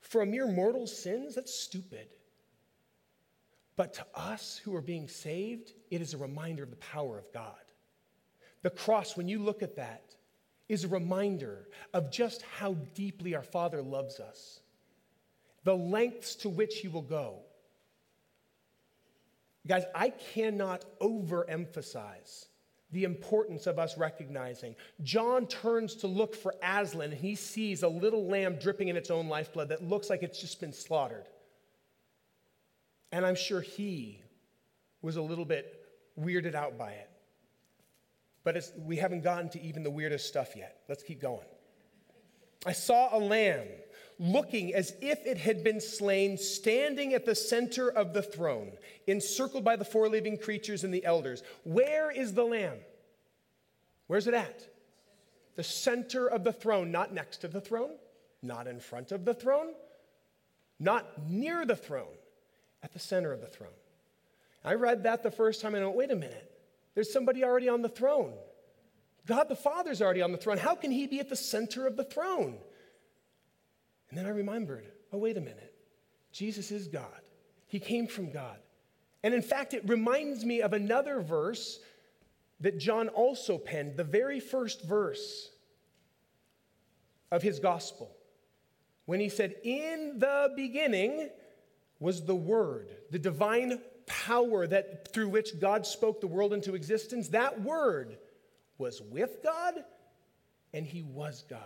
[0.00, 2.08] for a mere mortal's sins, that's stupid.
[3.76, 7.30] But to us who are being saved, it is a reminder of the power of
[7.32, 7.52] God.
[8.62, 10.15] The cross, when you look at that,
[10.68, 14.60] is a reminder of just how deeply our Father loves us,
[15.64, 17.40] the lengths to which He will go.
[19.66, 22.46] Guys, I cannot overemphasize
[22.92, 24.76] the importance of us recognizing.
[25.02, 29.10] John turns to look for Aslan and he sees a little lamb dripping in its
[29.10, 31.26] own lifeblood that looks like it's just been slaughtered.
[33.10, 34.22] And I'm sure he
[35.02, 35.84] was a little bit
[36.18, 37.10] weirded out by it.
[38.46, 40.78] But we haven't gotten to even the weirdest stuff yet.
[40.88, 41.48] Let's keep going.
[42.64, 43.66] I saw a lamb
[44.20, 48.70] looking as if it had been slain, standing at the center of the throne,
[49.08, 51.42] encircled by the four living creatures and the elders.
[51.64, 52.78] Where is the lamb?
[54.06, 54.62] Where's it at?
[55.56, 57.96] The center of the throne, not next to the throne,
[58.42, 59.74] not in front of the throne,
[60.78, 62.14] not near the throne,
[62.84, 63.70] at the center of the throne.
[64.64, 66.52] I read that the first time and I went, wait a minute.
[66.96, 68.32] There's somebody already on the throne.
[69.26, 70.56] God the Father's already on the throne.
[70.56, 72.56] How can he be at the center of the throne?
[74.08, 75.74] And then I remembered oh, wait a minute.
[76.32, 77.20] Jesus is God,
[77.68, 78.56] he came from God.
[79.22, 81.80] And in fact, it reminds me of another verse
[82.60, 85.50] that John also penned, the very first verse
[87.30, 88.10] of his gospel,
[89.04, 91.28] when he said, In the beginning
[91.98, 97.28] was the Word, the divine power that through which God spoke the world into existence,
[97.28, 98.16] that word
[98.78, 99.74] was with God
[100.72, 101.60] and he was God.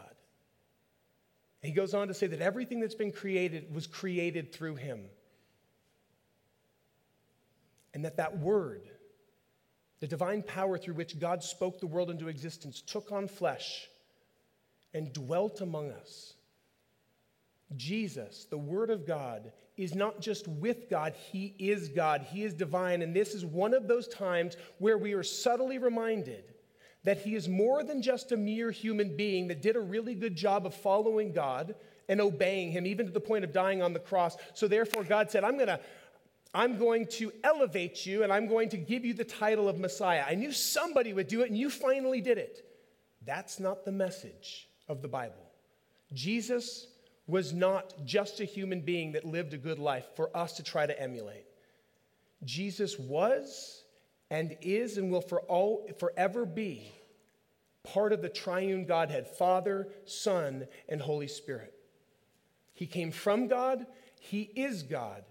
[1.62, 5.00] And he goes on to say that everything that's been created was created through him.
[7.92, 8.88] And that that word,
[9.98, 13.88] the divine power through which God spoke the world into existence, took on flesh
[14.94, 16.34] and dwelt among us.
[17.76, 19.52] Jesus, the Word of God,
[19.82, 22.26] is not just with God, He is God.
[22.30, 23.02] He is divine.
[23.02, 26.44] And this is one of those times where we are subtly reminded
[27.04, 30.36] that He is more than just a mere human being that did a really good
[30.36, 31.74] job of following God
[32.08, 34.36] and obeying Him, even to the point of dying on the cross.
[34.54, 35.80] So therefore, God said, I'm going to.
[36.52, 40.24] I'm going to elevate you and I'm going to give you the title of Messiah.
[40.26, 42.64] I knew somebody would do it and you finally did it.
[43.24, 45.48] That's not the message of the Bible.
[46.12, 46.88] Jesus
[47.30, 50.86] was not just a human being that lived a good life for us to try
[50.86, 51.46] to emulate.
[52.44, 53.84] Jesus was
[54.30, 56.92] and is and will for all, forever be
[57.82, 61.74] part of the triune Godhead Father, Son, and Holy Spirit.
[62.74, 63.86] He came from God,
[64.20, 65.24] He is God.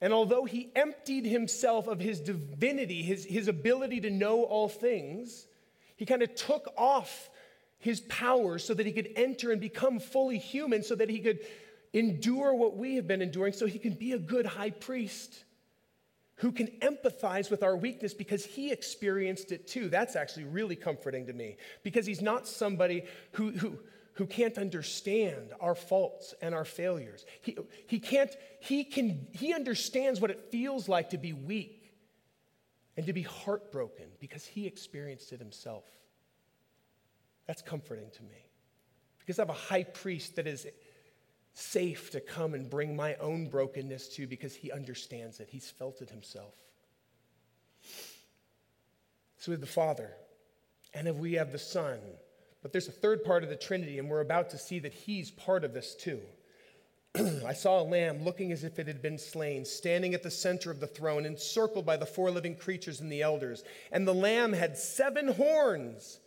[0.00, 5.46] And although He emptied Himself of His divinity, His, his ability to know all things,
[5.96, 7.30] He kind of took off
[7.84, 11.40] His power so that He could enter and become fully human, so that He could
[11.92, 15.44] endure what we have been enduring, so He can be a good high priest
[16.36, 19.88] who can empathize with our weakness because he experienced it too.
[19.88, 23.78] That's actually really comforting to me because he's not somebody who, who,
[24.14, 27.24] who can't understand our faults and our failures.
[27.42, 27.56] He,
[27.86, 31.92] he can't, he can, he understands what it feels like to be weak
[32.96, 35.84] and to be heartbroken because he experienced it himself.
[37.46, 38.50] That's comforting to me
[39.18, 40.66] because I have a high priest that is
[41.54, 45.48] safe to come and bring my own brokenness to because he understands it.
[45.50, 46.54] He's felt it himself.
[49.38, 50.10] So we have the Father,
[50.94, 51.98] and if we have the Son.
[52.62, 55.30] But there's a third part of the Trinity, and we're about to see that he's
[55.30, 56.20] part of this too.
[57.46, 60.70] I saw a lamb looking as if it had been slain, standing at the center
[60.70, 63.62] of the throne, encircled by the four living creatures and the elders.
[63.92, 66.18] And the lamb had seven horns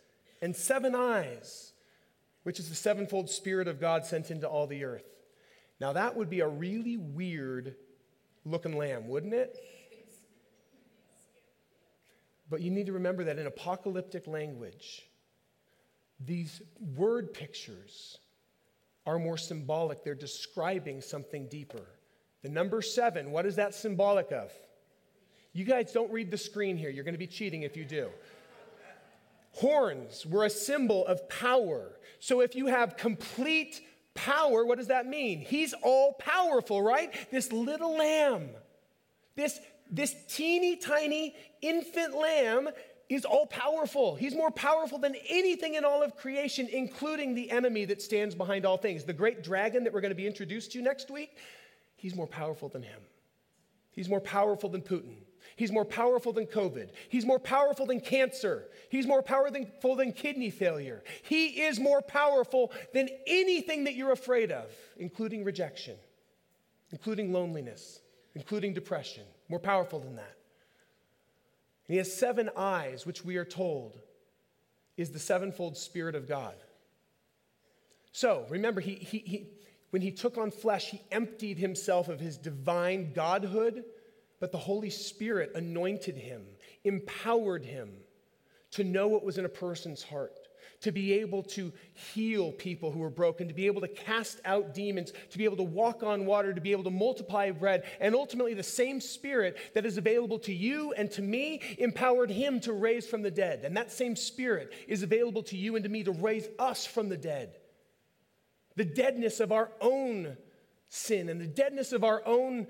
[0.42, 1.72] and seven eyes,
[2.42, 5.04] which is the sevenfold Spirit of God sent into all the earth.
[5.80, 7.76] Now, that would be a really weird
[8.44, 9.56] looking lamb, wouldn't it?
[12.50, 15.06] But you need to remember that in apocalyptic language,
[16.24, 16.62] these
[16.96, 18.18] word pictures
[19.06, 20.02] are more symbolic.
[20.02, 21.84] They're describing something deeper.
[22.42, 24.52] The number seven, what is that symbolic of?
[25.52, 26.90] You guys don't read the screen here.
[26.90, 28.08] You're going to be cheating if you do.
[29.58, 31.98] Horns were a symbol of power.
[32.20, 33.80] So if you have complete
[34.14, 35.40] power, what does that mean?
[35.40, 37.12] He's all powerful, right?
[37.32, 38.50] This little lamb,
[39.34, 39.58] this,
[39.90, 42.68] this teeny tiny infant lamb
[43.08, 44.14] is all powerful.
[44.14, 48.64] He's more powerful than anything in all of creation, including the enemy that stands behind
[48.64, 49.02] all things.
[49.02, 51.36] The great dragon that we're going to be introduced to next week,
[51.96, 53.00] he's more powerful than him.
[53.90, 55.16] He's more powerful than Putin.
[55.58, 56.90] He's more powerful than COVID.
[57.08, 58.68] He's more powerful than cancer.
[58.90, 61.02] He's more powerful than kidney failure.
[61.24, 65.96] He is more powerful than anything that you're afraid of, including rejection,
[66.92, 67.98] including loneliness,
[68.36, 69.24] including depression.
[69.48, 70.36] More powerful than that.
[71.88, 73.98] And he has seven eyes, which we are told
[74.96, 76.54] is the sevenfold Spirit of God.
[78.12, 79.46] So remember, he, he, he,
[79.90, 83.82] when he took on flesh, he emptied himself of his divine godhood
[84.40, 86.42] but the Holy Spirit anointed him,
[86.84, 87.90] empowered him
[88.72, 90.48] to know what was in a person's heart,
[90.80, 94.74] to be able to heal people who were broken, to be able to cast out
[94.74, 97.82] demons, to be able to walk on water, to be able to multiply bread.
[98.00, 102.60] And ultimately, the same Spirit that is available to you and to me empowered him
[102.60, 103.64] to raise from the dead.
[103.64, 107.08] And that same Spirit is available to you and to me to raise us from
[107.08, 107.56] the dead.
[108.76, 110.36] The deadness of our own
[110.88, 112.66] sin and the deadness of our own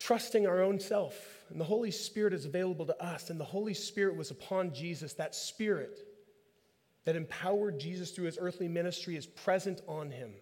[0.00, 1.14] trusting our own self.
[1.50, 3.30] And the Holy Spirit is available to us.
[3.30, 5.12] And the Holy Spirit was upon Jesus.
[5.14, 6.00] That Spirit
[7.04, 10.32] that empowered Jesus through his earthly ministry is present on him.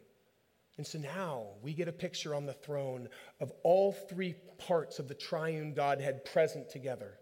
[0.77, 3.09] And so now we get a picture on the throne
[3.41, 7.19] of all three parts of the triune Godhead present together.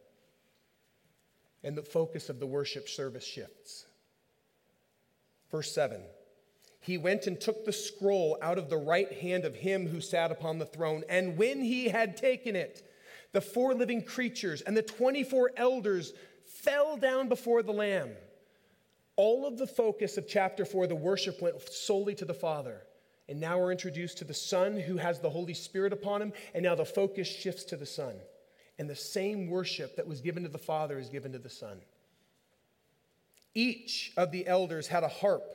[1.65, 3.87] And the focus of the worship service shifts.
[5.51, 6.03] Verse 7
[6.87, 10.31] he went and took the scroll out of the right hand of him who sat
[10.31, 11.03] upon the throne.
[11.09, 12.89] And when he had taken it,
[13.33, 16.13] the four living creatures and the 24 elders
[16.45, 18.11] fell down before the Lamb.
[19.17, 22.83] All of the focus of chapter 4, the worship went solely to the Father.
[23.29, 26.33] And now we're introduced to the Son who has the Holy Spirit upon him.
[26.55, 28.15] And now the focus shifts to the Son.
[28.79, 31.81] And the same worship that was given to the Father is given to the Son.
[33.55, 35.53] Each of the elders had a harp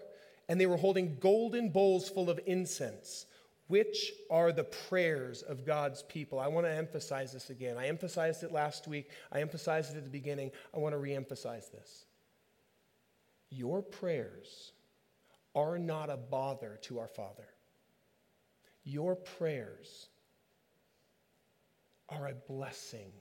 [0.52, 3.26] and they were holding golden bowls full of incense,
[3.68, 6.42] which are the prayers of God's people.
[6.42, 7.78] I want to emphasize this again.
[7.78, 10.52] I emphasized it last week, I emphasized it at the beginning.
[10.76, 12.04] I want to re emphasize this.
[13.50, 14.74] Your prayers
[15.56, 17.48] are not a bother to our Father.
[18.84, 20.10] Your prayers
[22.10, 23.14] are a blessing.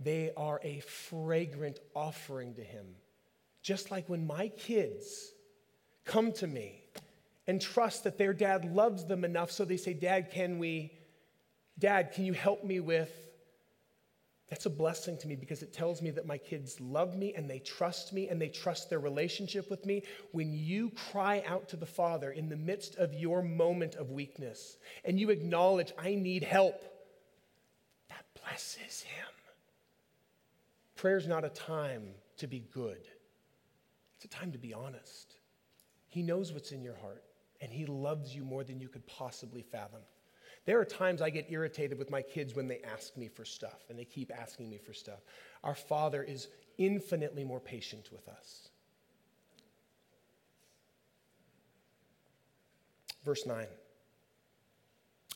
[0.00, 2.86] They are a fragrant offering to Him.
[3.60, 5.34] Just like when my kids
[6.06, 6.82] come to me
[7.46, 10.92] and trust that their dad loves them enough so they say, Dad, can we
[11.78, 13.10] Dad, can you help me with?
[14.48, 17.50] That's a blessing to me because it tells me that my kids love me and
[17.50, 20.04] they trust me and they trust their relationship with me.
[20.30, 24.76] When you cry out to the Father in the midst of your moment of weakness
[25.04, 26.80] and you acknowledge, I need help,
[28.08, 29.26] that blesses Him.
[30.94, 32.04] Prayer's not a time
[32.38, 33.04] to be good,
[34.14, 35.35] it's a time to be honest.
[36.16, 37.22] He knows what's in your heart
[37.60, 40.00] and He loves you more than you could possibly fathom.
[40.64, 43.84] There are times I get irritated with my kids when they ask me for stuff
[43.90, 45.18] and they keep asking me for stuff.
[45.62, 46.48] Our Father is
[46.78, 48.70] infinitely more patient with us.
[53.22, 53.66] Verse 9.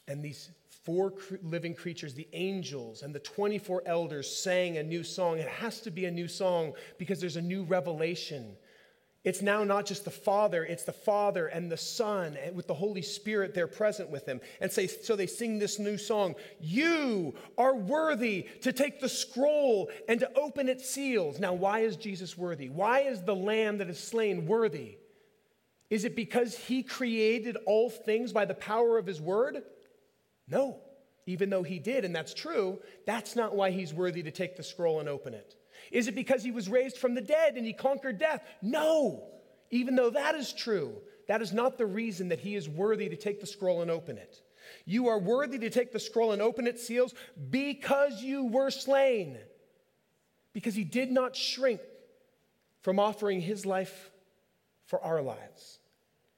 [0.09, 0.49] And these
[0.83, 1.13] four
[1.43, 5.41] living creatures, the angels and the 24 elders, sang a new song.
[5.41, 8.57] It has to be a new song because there's a new revelation.
[9.23, 12.75] It's now not just the Father, it's the Father and the Son, and with the
[12.75, 14.41] Holy Spirit there present with him.
[14.63, 19.91] And say, so they sing this new song You are worthy to take the scroll
[20.09, 21.39] and to open its seals.
[21.39, 22.71] Now, why is Jesus worthy?
[22.71, 24.97] Why is the Lamb that is slain worthy?
[25.91, 29.63] Is it because he created all things by the power of his word?
[30.49, 30.81] No.
[31.27, 34.63] Even though he did, and that's true, that's not why he's worthy to take the
[34.63, 35.57] scroll and open it.
[35.91, 38.43] Is it because he was raised from the dead and he conquered death?
[38.63, 39.25] No.
[39.71, 40.95] Even though that is true,
[41.29, 44.19] that is not the reason that he is worthy to take the scroll and open
[44.19, 44.43] it.
[44.85, 47.15] You are worthy to take the scroll and open its seals
[47.51, 49.39] because you were slain.
[50.53, 51.81] Because he did not shrink
[52.83, 54.11] from offering his life
[54.87, 55.79] for our lives.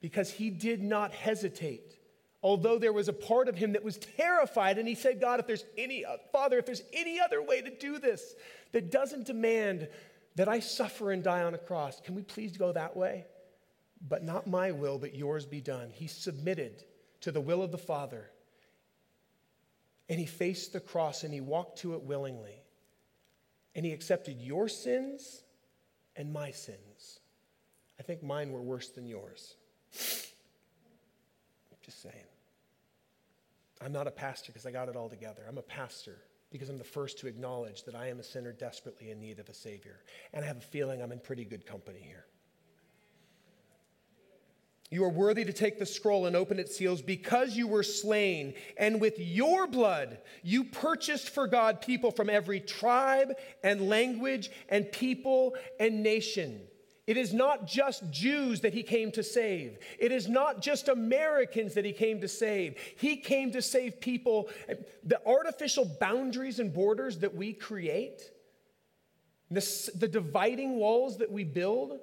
[0.00, 1.98] Because he did not hesitate.
[2.42, 5.46] Although there was a part of him that was terrified, and he said, God, if
[5.46, 8.34] there's any, Father, if there's any other way to do this,
[8.72, 9.88] that doesn't demand
[10.34, 12.00] that I suffer and die on a cross.
[12.00, 13.26] Can we please go that way?
[14.06, 15.90] But not my will, but yours be done.
[15.92, 16.84] He submitted
[17.20, 18.30] to the will of the Father.
[20.08, 22.62] And he faced the cross and he walked to it willingly.
[23.74, 25.42] And he accepted your sins
[26.16, 27.20] and my sins.
[27.98, 29.54] I think mine were worse than yours.
[31.84, 32.14] Just saying.
[33.80, 35.42] I'm not a pastor because I got it all together.
[35.48, 36.18] I'm a pastor
[36.52, 39.48] because I'm the first to acknowledge that I am a sinner desperately in need of
[39.48, 40.00] a Savior.
[40.32, 42.26] And I have a feeling I'm in pretty good company here.
[44.90, 48.52] You are worthy to take the scroll and open its seals because you were slain,
[48.76, 53.32] and with your blood you purchased for God people from every tribe
[53.64, 56.60] and language and people and nation.
[57.06, 59.78] It is not just Jews that he came to save.
[59.98, 62.76] It is not just Americans that he came to save.
[62.96, 64.48] He came to save people.
[65.02, 68.30] The artificial boundaries and borders that we create,
[69.50, 71.98] the, the dividing walls that we build,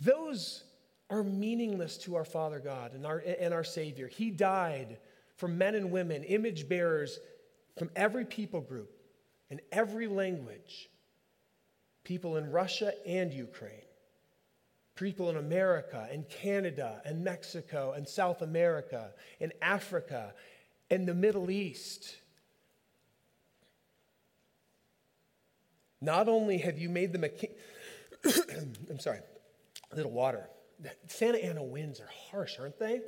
[0.00, 0.62] those
[1.10, 4.06] are meaningless to our Father God and our, and our Savior.
[4.06, 4.98] He died
[5.36, 7.18] for men and women, image bearers
[7.76, 8.96] from every people group
[9.50, 10.88] and every language
[12.04, 13.86] people in Russia and Ukraine,
[14.96, 20.34] people in America and Canada and Mexico and South America and Africa
[20.90, 22.16] and the Middle East.
[26.00, 27.50] Not only have you made them a king,
[28.90, 29.20] I'm sorry,
[29.92, 30.48] a little water.
[31.06, 33.00] Santa Ana winds are harsh, aren't they?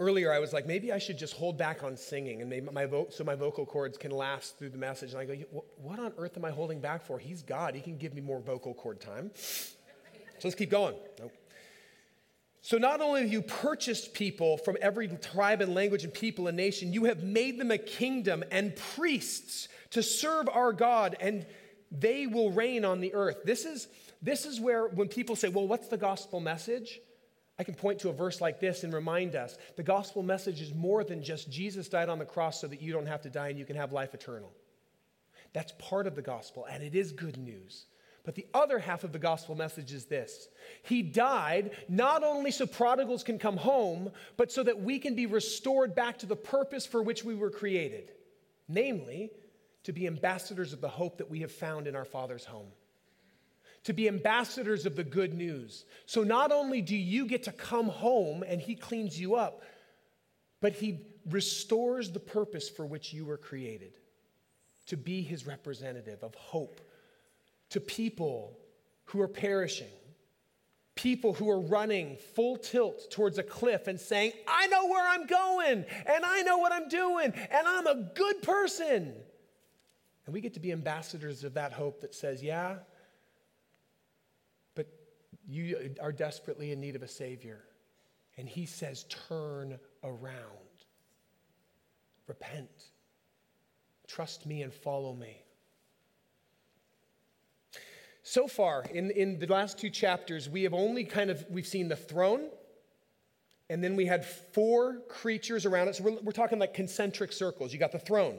[0.00, 3.08] Earlier I was like, maybe I should just hold back on singing and my vo-
[3.10, 5.12] so my vocal cords can last through the message.
[5.12, 5.34] And I go,
[5.76, 7.18] what on earth am I holding back for?
[7.18, 7.74] He's God.
[7.74, 9.30] He can give me more vocal cord time.
[9.34, 9.74] So
[10.44, 10.94] let's keep going.
[11.18, 11.32] Nope.
[12.60, 16.56] So not only have you purchased people from every tribe and language and people and
[16.56, 21.46] nation, you have made them a kingdom and priests to serve our God, and
[21.90, 23.38] they will reign on the earth.
[23.44, 23.88] This is,
[24.20, 27.00] this is where when people say, well, what's the gospel message?
[27.58, 30.72] I can point to a verse like this and remind us the gospel message is
[30.72, 33.48] more than just Jesus died on the cross so that you don't have to die
[33.48, 34.52] and you can have life eternal.
[35.52, 37.86] That's part of the gospel, and it is good news.
[38.24, 40.48] But the other half of the gospel message is this
[40.82, 45.26] He died not only so prodigals can come home, but so that we can be
[45.26, 48.12] restored back to the purpose for which we were created,
[48.68, 49.30] namely,
[49.84, 52.68] to be ambassadors of the hope that we have found in our Father's home
[53.88, 55.86] to be ambassadors of the good news.
[56.04, 59.62] So not only do you get to come home and He cleans you up,
[60.60, 63.94] but He restores the purpose for which you were created
[64.88, 66.82] to be His representative of hope
[67.70, 68.58] to people
[69.06, 69.88] who are perishing.
[70.94, 75.26] People who are running full tilt towards a cliff and saying, I know where I'm
[75.26, 79.14] going, and I know what I'm doing, and I'm a good person.
[80.26, 82.80] And we get to be ambassadors of that hope that says, Yeah,
[85.48, 87.64] you are desperately in need of a Savior.
[88.36, 90.34] And He says, turn around.
[92.26, 92.68] Repent.
[94.06, 95.42] Trust me and follow me.
[98.22, 101.88] So far, in, in the last two chapters, we have only kind of, we've seen
[101.88, 102.50] the throne,
[103.70, 105.96] and then we had four creatures around it.
[105.96, 107.72] So we're, we're talking like concentric circles.
[107.72, 108.36] You got the throne,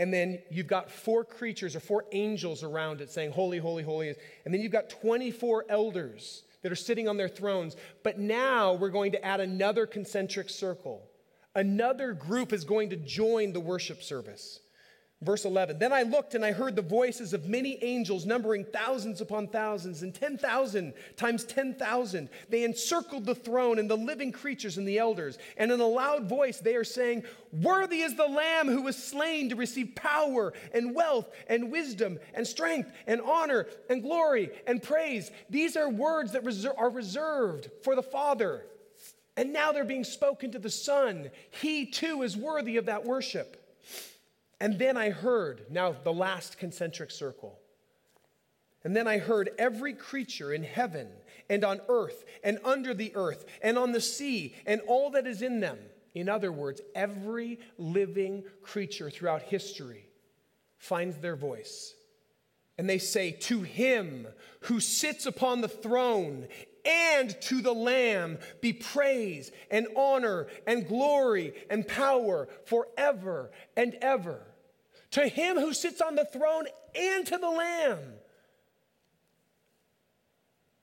[0.00, 4.14] and then you've got four creatures or four angels around it saying, Holy, holy, holy.
[4.46, 7.76] And then you've got 24 elders that are sitting on their thrones.
[8.02, 11.06] But now we're going to add another concentric circle.
[11.54, 14.60] Another group is going to join the worship service.
[15.22, 19.20] Verse 11 Then I looked and I heard the voices of many angels, numbering thousands
[19.20, 22.28] upon thousands and 10,000 times 10,000.
[22.48, 25.36] They encircled the throne and the living creatures and the elders.
[25.58, 29.50] And in a loud voice, they are saying, Worthy is the Lamb who was slain
[29.50, 35.30] to receive power and wealth and wisdom and strength and honor and glory and praise.
[35.50, 36.46] These are words that
[36.78, 38.64] are reserved for the Father.
[39.36, 41.30] And now they're being spoken to the Son.
[41.50, 43.59] He too is worthy of that worship.
[44.60, 47.58] And then I heard, now the last concentric circle.
[48.84, 51.08] And then I heard every creature in heaven
[51.48, 55.42] and on earth and under the earth and on the sea and all that is
[55.42, 55.78] in them.
[56.14, 60.06] In other words, every living creature throughout history
[60.78, 61.94] finds their voice.
[62.78, 64.26] And they say, To him
[64.62, 66.48] who sits upon the throne
[66.84, 74.40] and to the Lamb be praise and honor and glory and power forever and ever
[75.12, 77.98] to him who sits on the throne and to the Lamb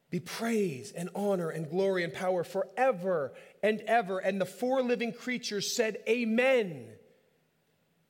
[0.09, 4.19] be praise and honor and glory and power forever and ever.
[4.19, 6.87] And the four living creatures said, Amen.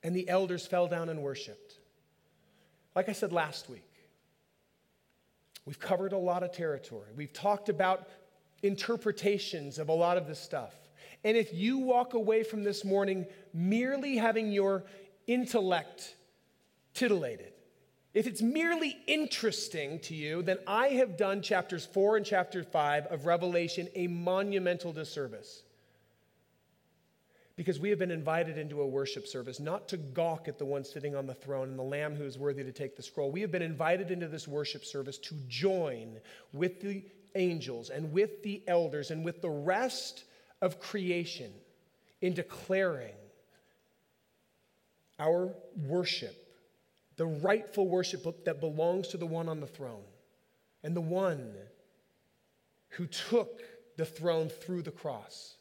[0.03, 1.79] And the elders fell down and worshiped.
[2.95, 3.89] Like I said last week,
[5.65, 7.09] we've covered a lot of territory.
[7.15, 8.07] We've talked about
[8.61, 10.73] interpretations of a lot of this stuff.
[11.23, 14.83] And if you walk away from this morning merely having your
[15.27, 16.15] intellect
[16.93, 17.53] titillated.
[18.13, 23.05] If it's merely interesting to you, then I have done chapters four and chapter five
[23.07, 25.61] of Revelation a monumental disservice.
[27.55, 30.83] Because we have been invited into a worship service, not to gawk at the one
[30.83, 33.31] sitting on the throne and the Lamb who is worthy to take the scroll.
[33.31, 36.19] We have been invited into this worship service to join
[36.53, 37.03] with the
[37.35, 40.23] angels and with the elders and with the rest
[40.61, 41.51] of creation
[42.21, 43.13] in declaring
[45.19, 45.53] our
[45.85, 46.35] worship,
[47.15, 50.03] the rightful worship that belongs to the one on the throne
[50.83, 51.53] and the one
[52.89, 53.61] who took
[53.97, 55.55] the throne through the cross,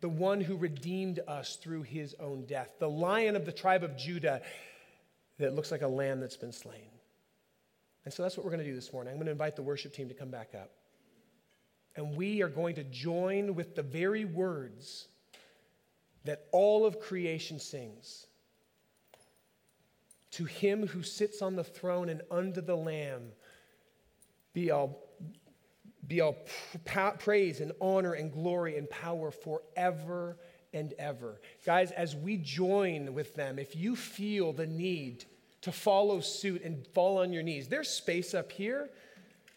[0.00, 3.96] the one who redeemed us through his own death, the lion of the tribe of
[3.96, 4.42] Judah
[5.38, 6.90] that looks like a lamb that's been slain.
[8.04, 9.12] And so that's what we're going to do this morning.
[9.12, 10.70] I'm going to invite the worship team to come back up.
[11.96, 15.08] And we are going to join with the very words
[16.24, 18.26] that all of creation sings
[20.36, 23.32] to him who sits on the throne and under the Lamb
[24.52, 25.02] be all,
[26.06, 26.36] be all
[27.18, 30.36] praise and honor and glory and power forever
[30.74, 31.40] and ever.
[31.64, 35.24] Guys, as we join with them, if you feel the need
[35.62, 38.90] to follow suit and fall on your knees, there's space up here.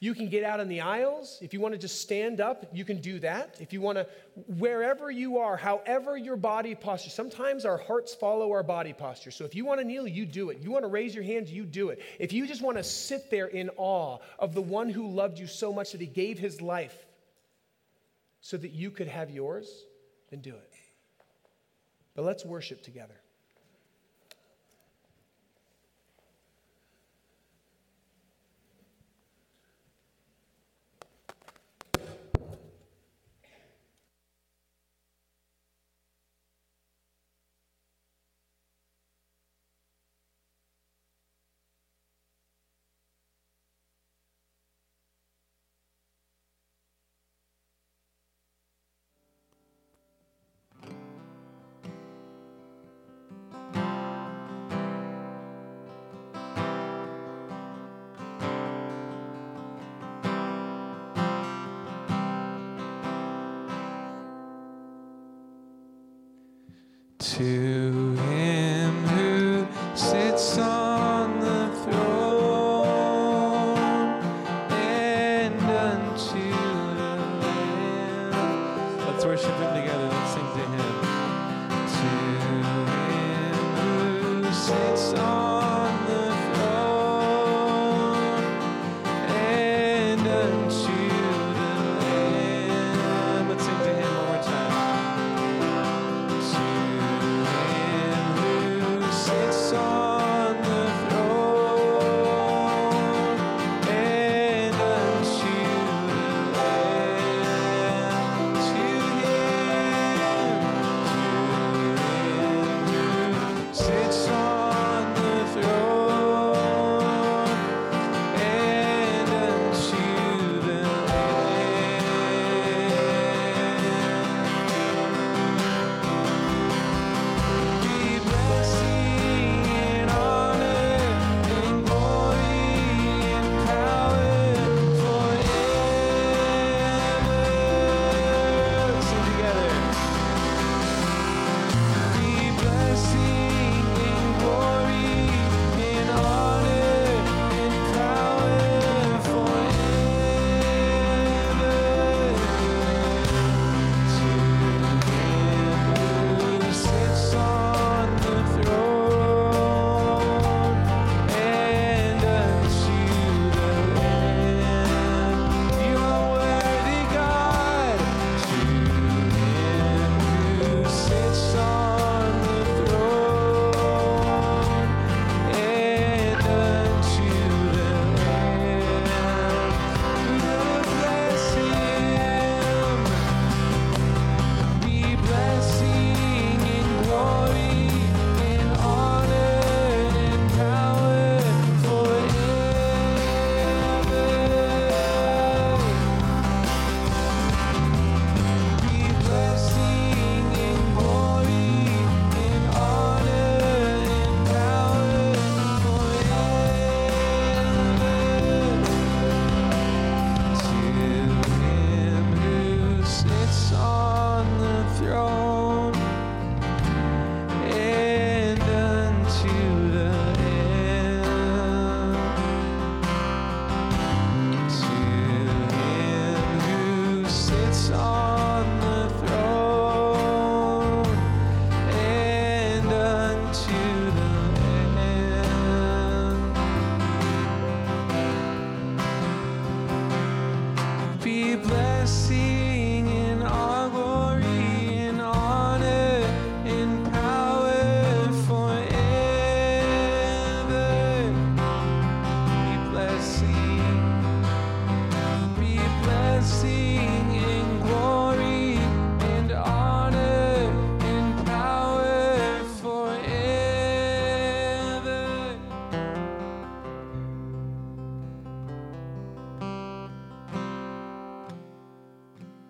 [0.01, 1.37] You can get out in the aisles.
[1.41, 3.57] If you want to just stand up, you can do that.
[3.59, 4.07] If you want to,
[4.47, 9.31] wherever you are, however your body posture, sometimes our hearts follow our body posture.
[9.31, 10.59] So if you want to kneel, you do it.
[10.59, 12.01] You want to raise your hands, you do it.
[12.17, 15.47] If you just want to sit there in awe of the one who loved you
[15.47, 16.95] so much that he gave his life
[18.39, 19.83] so that you could have yours,
[20.29, 20.73] then do it.
[22.15, 23.18] But let's worship together.
[67.39, 67.98] To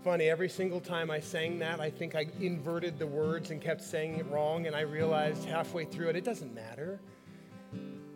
[0.10, 0.28] funny.
[0.28, 4.16] Every single time I sang that, I think I inverted the words and kept saying
[4.16, 7.00] it wrong, and I realized halfway through it, it doesn't matter.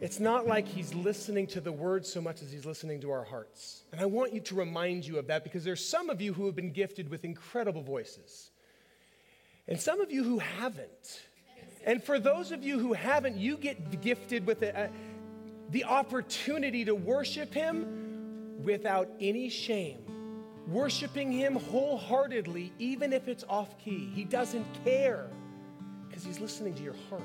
[0.01, 3.23] It's not like he's listening to the words so much as he's listening to our
[3.23, 3.83] hearts.
[3.91, 6.47] And I want you to remind you of that because there's some of you who
[6.47, 8.49] have been gifted with incredible voices,
[9.67, 11.21] and some of you who haven't.
[11.85, 14.89] And for those of you who haven't, you get gifted with a, a,
[15.69, 20.12] the opportunity to worship him without any shame.
[20.67, 24.09] Worshiping him wholeheartedly, even if it's off key.
[24.13, 25.29] He doesn't care
[26.07, 27.21] because he's listening to your heart.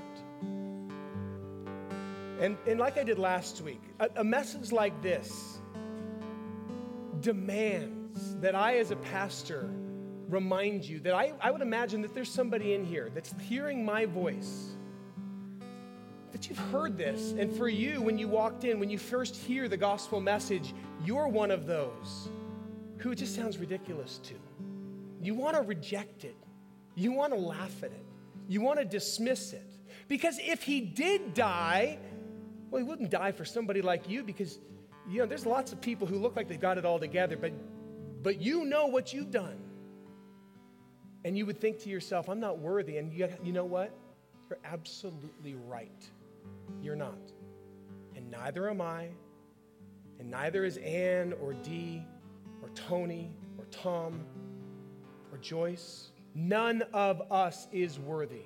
[2.41, 5.59] And, and like I did last week, a, a message like this
[7.21, 9.69] demands that I, as a pastor,
[10.29, 14.07] remind you that I, I would imagine that there's somebody in here that's hearing my
[14.07, 14.77] voice,
[16.33, 17.33] that you've heard this.
[17.33, 20.75] And for you, when you walked in, when you first hear the gospel message,
[21.05, 22.29] you're one of those
[22.99, 24.35] who it just sounds ridiculous to.
[25.21, 26.37] You want to reject it,
[26.95, 28.05] you want to laugh at it,
[28.49, 29.67] you want to dismiss it.
[30.07, 31.99] Because if he did die,
[32.71, 34.59] well, he wouldn't die for somebody like you because,
[35.09, 37.53] you know, there's lots of people who look like they've got it all together, but,
[38.23, 39.59] but you know what you've done.
[41.25, 42.99] And you would think to yourself, I'm not worthy.
[42.99, 43.93] And you, you know what?
[44.49, 46.09] You're absolutely right.
[46.81, 47.19] You're not.
[48.17, 49.09] And neither am I.
[50.19, 52.03] And neither is Anne or Dee
[52.69, 54.25] or Tony or Tom
[55.33, 56.11] or Joyce.
[56.35, 58.45] None of us is worthy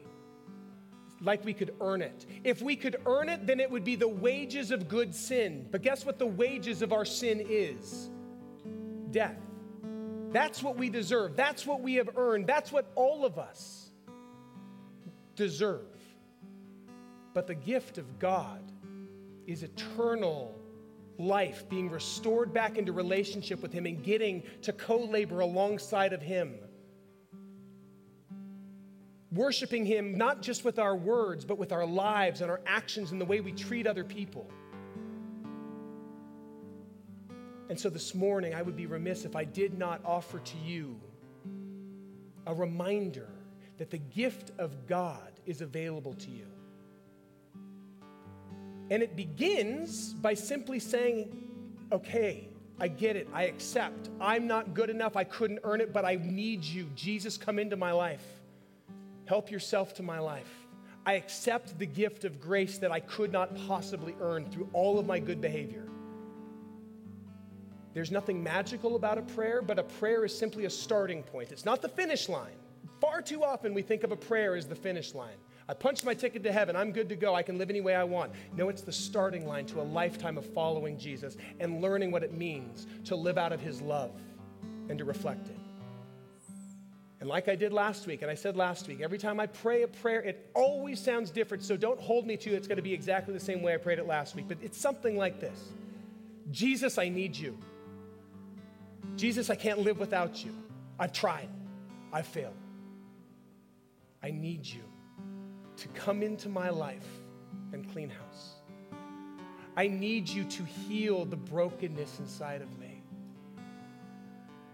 [1.20, 2.26] like we could earn it.
[2.42, 5.68] If we could earn it, then it would be the wages of good sin.
[5.70, 8.10] But guess what the wages of our sin is?
[9.10, 9.38] Death.
[10.32, 11.36] That's what we deserve.
[11.36, 12.46] That's what we have earned.
[12.46, 13.90] That's what all of us
[15.36, 15.86] deserve.
[17.34, 18.60] But the gift of God
[19.46, 20.58] is eternal
[21.22, 26.22] life, being restored back into relationship with Him and getting to co labor alongside of
[26.22, 26.58] Him
[29.32, 33.20] worshiping Him not just with our words, but with our lives and our actions and
[33.20, 34.48] the way we treat other people.
[37.68, 41.00] And so this morning, I would be remiss if I did not offer to you
[42.46, 43.28] a reminder
[43.78, 46.51] that the gift of God is available to you.
[48.90, 51.34] And it begins by simply saying,
[51.90, 52.48] okay,
[52.80, 53.28] I get it.
[53.32, 54.10] I accept.
[54.20, 55.16] I'm not good enough.
[55.16, 56.88] I couldn't earn it, but I need you.
[56.96, 58.24] Jesus, come into my life.
[59.26, 60.66] Help yourself to my life.
[61.04, 65.06] I accept the gift of grace that I could not possibly earn through all of
[65.06, 65.88] my good behavior.
[67.94, 71.52] There's nothing magical about a prayer, but a prayer is simply a starting point.
[71.52, 72.56] It's not the finish line.
[73.00, 75.36] Far too often we think of a prayer as the finish line.
[75.72, 76.76] I punched my ticket to heaven.
[76.76, 77.34] I'm good to go.
[77.34, 78.30] I can live any way I want.
[78.54, 82.34] No, it's the starting line to a lifetime of following Jesus and learning what it
[82.34, 84.10] means to live out of his love
[84.90, 85.56] and to reflect it.
[87.20, 89.80] And like I did last week, and I said last week, every time I pray
[89.80, 91.64] a prayer, it always sounds different.
[91.64, 92.56] So don't hold me to it.
[92.56, 94.44] it's going to be exactly the same way I prayed it last week.
[94.48, 95.70] But it's something like this
[96.50, 97.56] Jesus, I need you.
[99.16, 100.52] Jesus, I can't live without you.
[100.98, 101.48] I've tried,
[102.12, 102.56] I've failed.
[104.22, 104.82] I need you
[105.82, 107.08] to come into my life
[107.72, 108.54] and clean house.
[109.76, 113.02] I need you to heal the brokenness inside of me.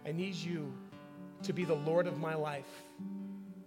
[0.04, 0.70] I need you
[1.44, 2.82] to be the Lord of my life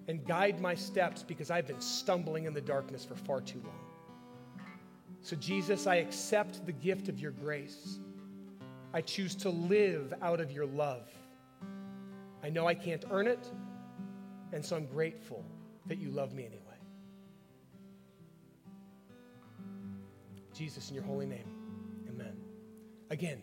[0.07, 4.68] and guide my steps because I've been stumbling in the darkness for far too long.
[5.22, 7.97] So, Jesus, I accept the gift of your grace.
[8.93, 11.09] I choose to live out of your love.
[12.43, 13.49] I know I can't earn it,
[14.53, 15.43] and so I'm grateful
[15.88, 16.60] that you love me anyway.
[20.61, 21.47] Jesus, in your holy name,
[22.07, 22.35] amen.
[23.09, 23.41] Again,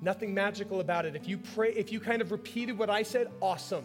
[0.00, 1.14] Nothing magical about it.
[1.14, 3.84] If you pray, if you kind of repeated what I said, awesome.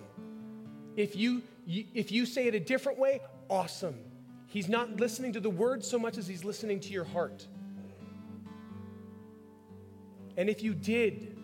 [0.95, 3.19] If you, you if you say it a different way,
[3.49, 3.99] awesome.
[4.47, 7.45] He's not listening to the words so much as he's listening to your heart.
[10.38, 11.38] And if you did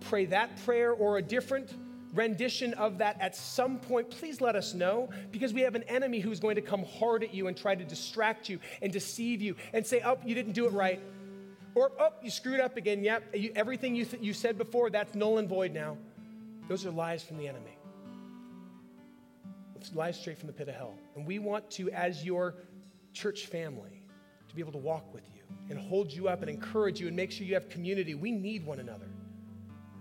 [0.00, 1.70] pray that prayer or a different
[2.14, 6.20] rendition of that at some point, please let us know because we have an enemy
[6.20, 9.56] who's going to come hard at you and try to distract you and deceive you
[9.72, 11.00] and say, Oh, you didn't do it right.
[11.74, 13.04] Or, oh, you screwed up again.
[13.04, 15.96] Yep, you, everything you, th- you said before, that's null and void now.
[16.68, 17.78] Those are lies from the enemy.
[19.76, 20.94] It's lies straight from the pit of hell.
[21.14, 22.56] And we want to, as your
[23.12, 24.02] church family,
[24.48, 27.14] to be able to walk with you and hold you up and encourage you and
[27.14, 28.14] make sure you have community.
[28.14, 29.08] We need one another.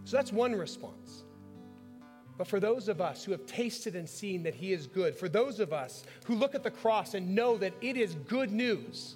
[0.06, 1.26] So that's one response.
[2.38, 5.28] But for those of us who have tasted and seen that He is good, for
[5.28, 9.16] those of us who look at the cross and know that it is good news,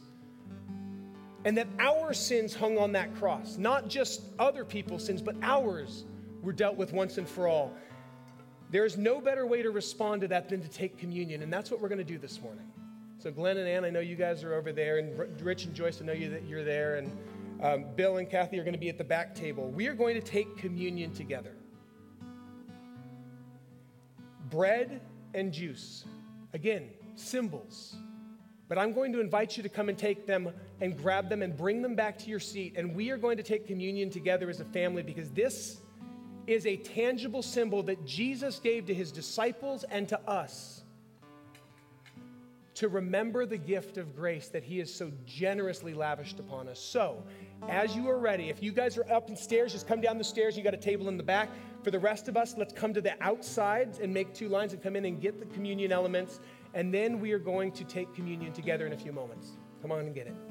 [1.45, 6.06] and that our sins hung on that cross, not just other people's sins, but ours
[6.41, 7.73] were dealt with once and for all.
[8.69, 11.81] There's no better way to respond to that than to take communion, and that's what
[11.81, 12.65] we're going to do this morning.
[13.19, 16.02] So, Glenn and Ann, I know you guys are over there, and Rich and Joyce,
[16.02, 17.11] I know you that you're there, and
[17.61, 19.69] um, Bill and Kathy are going to be at the back table.
[19.69, 21.53] We are going to take communion together.
[24.52, 25.02] Bread
[25.34, 26.06] and juice.
[26.53, 27.95] Again, symbols.
[28.68, 30.49] But I'm going to invite you to come and take them
[30.80, 32.76] and grab them and bring them back to your seat.
[32.78, 35.82] And we are going to take communion together as a family because this
[36.48, 40.81] is a tangible symbol that Jesus gave to his disciples and to us
[42.82, 46.80] to remember the gift of grace that he has so generously lavished upon us.
[46.80, 47.24] So,
[47.70, 50.24] as you are ready, if you guys are up in stairs, just come down the
[50.24, 50.58] stairs.
[50.58, 51.49] You got a table in the back.
[51.84, 54.82] For the rest of us, let's come to the outsides and make two lines and
[54.82, 56.40] come in and get the communion elements.
[56.74, 59.60] And then we are going to take communion together in a few moments.
[59.84, 60.51] Come on and get it.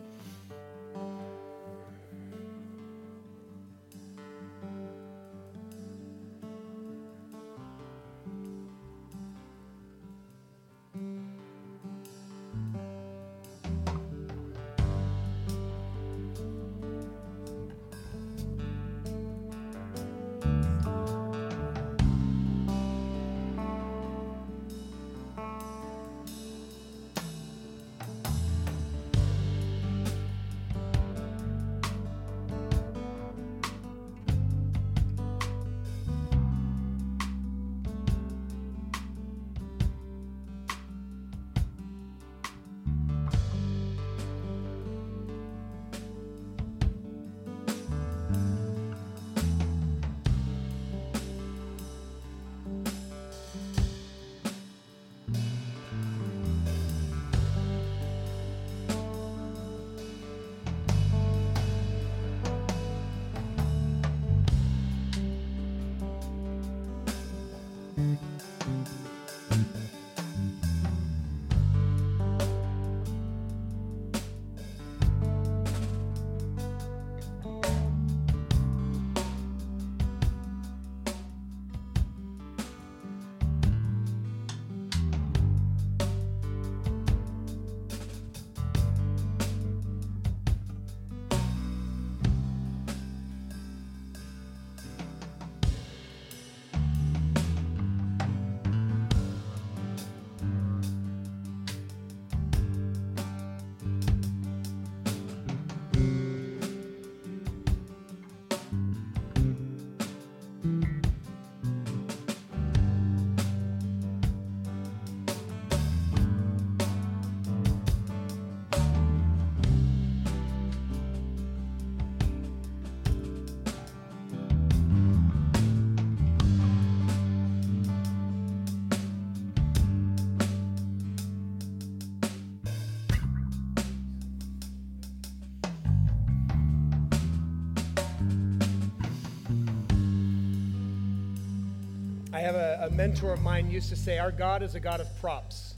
[142.41, 144.99] I have a, a, mentor of mine used to say, Our God is a God
[144.99, 145.75] of props.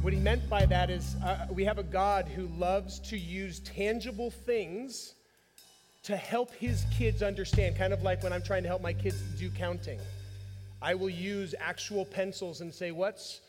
[0.00, 3.58] What he meant by that is, uh, we have a God who loves to use
[3.58, 5.16] tangible things
[6.04, 9.20] to help his kids understand, kind of like when I'm trying to help my kids
[9.40, 9.98] do counting.
[10.80, 13.40] I will use actual pencils and say, What's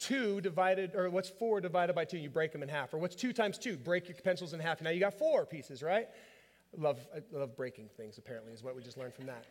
[0.00, 2.16] two divided, or what's four divided by two?
[2.16, 2.94] You break them in half.
[2.94, 3.76] Or what's two times two?
[3.76, 4.80] Break your pencils in half.
[4.80, 6.08] Now you got four pieces, right?
[6.78, 9.44] Love, I love breaking things, apparently, is what we just learned from that.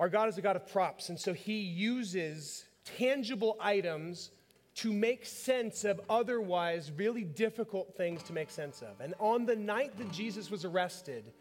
[0.00, 4.30] Our God is a God of props, and so he uses tangible items
[4.76, 9.00] to make sense of otherwise really difficult things to make sense of.
[9.00, 11.32] And on the night that Jesus was arrested,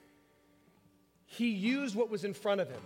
[1.25, 2.81] he used what was in front of him.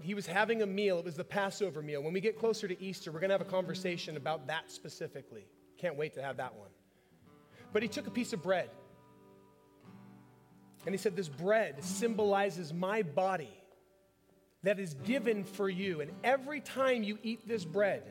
[0.00, 2.00] He was having a meal, it was the Passover meal.
[2.00, 5.44] When we get closer to Easter, we're going to have a conversation about that specifically.
[5.78, 6.68] Can't wait to have that one.
[7.72, 8.70] But he took a piece of bread.
[10.86, 13.50] And he said, This bread symbolizes my body
[14.62, 16.00] that is given for you.
[16.00, 18.02] And every time you eat this bread,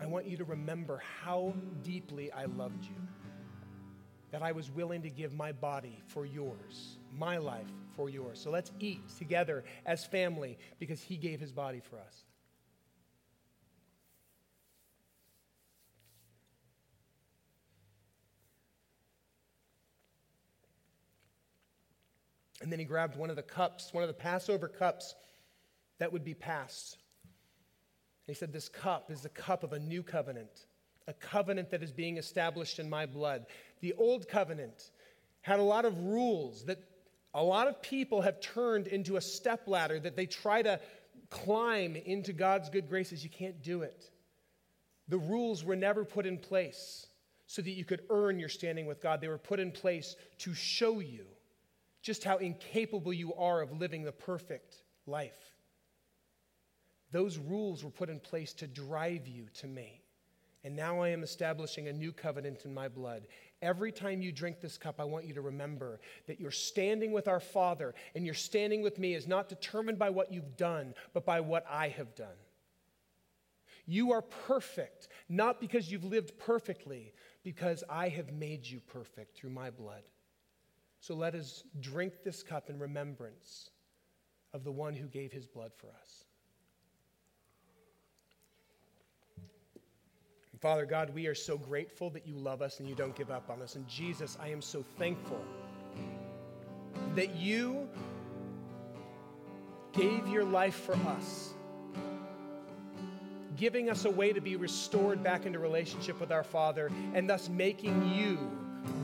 [0.00, 2.96] I want you to remember how deeply I loved you.
[4.30, 7.66] That I was willing to give my body for yours, my life
[7.96, 8.38] for yours.
[8.38, 12.24] So let's eat together as family because He gave His body for us.
[22.60, 25.14] And then he grabbed one of the cups, one of the Passover cups
[25.98, 26.98] that would be passed.
[28.26, 30.66] He said, This cup is the cup of a new covenant,
[31.06, 33.46] a covenant that is being established in my blood.
[33.80, 34.90] The old covenant
[35.40, 36.78] had a lot of rules that
[37.34, 40.80] a lot of people have turned into a step ladder that they try to
[41.30, 44.10] climb into God's good graces, you can't do it.
[45.08, 47.06] The rules were never put in place
[47.46, 49.20] so that you could earn your standing with God.
[49.20, 51.24] They were put in place to show you
[52.02, 54.76] just how incapable you are of living the perfect
[55.06, 55.38] life.
[57.10, 60.02] Those rules were put in place to drive you to me.
[60.64, 63.26] And now I am establishing a new covenant in my blood.
[63.62, 67.28] Every time you drink this cup, I want you to remember that your standing with
[67.28, 71.24] our Father and your standing with me is not determined by what you've done, but
[71.24, 72.36] by what I have done.
[73.86, 79.50] You are perfect, not because you've lived perfectly, because I have made you perfect through
[79.50, 80.02] my blood.
[81.00, 83.70] So let us drink this cup in remembrance
[84.52, 86.24] of the one who gave his blood for us.
[90.60, 93.48] Father God, we are so grateful that you love us and you don't give up
[93.48, 93.76] on us.
[93.76, 95.40] And Jesus, I am so thankful
[97.14, 97.88] that you
[99.92, 101.54] gave your life for us,
[103.56, 107.48] giving us a way to be restored back into relationship with our Father, and thus
[107.48, 108.38] making you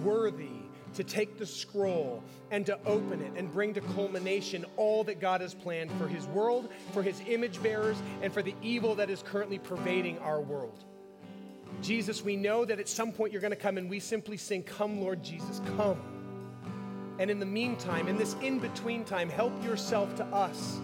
[0.02, 0.53] worthy
[0.94, 5.40] to take the scroll and to open it and bring to culmination all that God
[5.40, 9.22] has planned for his world, for his image bearers, and for the evil that is
[9.22, 10.84] currently pervading our world.
[11.82, 14.62] Jesus, we know that at some point you're going to come and we simply sing,
[14.62, 16.00] Come, Lord Jesus, come.
[17.18, 20.80] And in the meantime, in this in between time, help yourself to us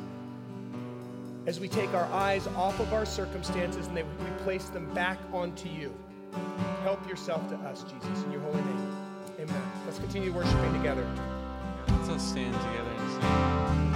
[1.46, 4.02] as we take our eyes off of our circumstances and we
[4.42, 5.94] place them back onto you.
[6.82, 8.99] Help yourself to us, Jesus, in your holy name.
[9.40, 9.62] Amen.
[9.86, 11.06] Let's continue worshiping together.
[11.88, 13.89] Let's all stand together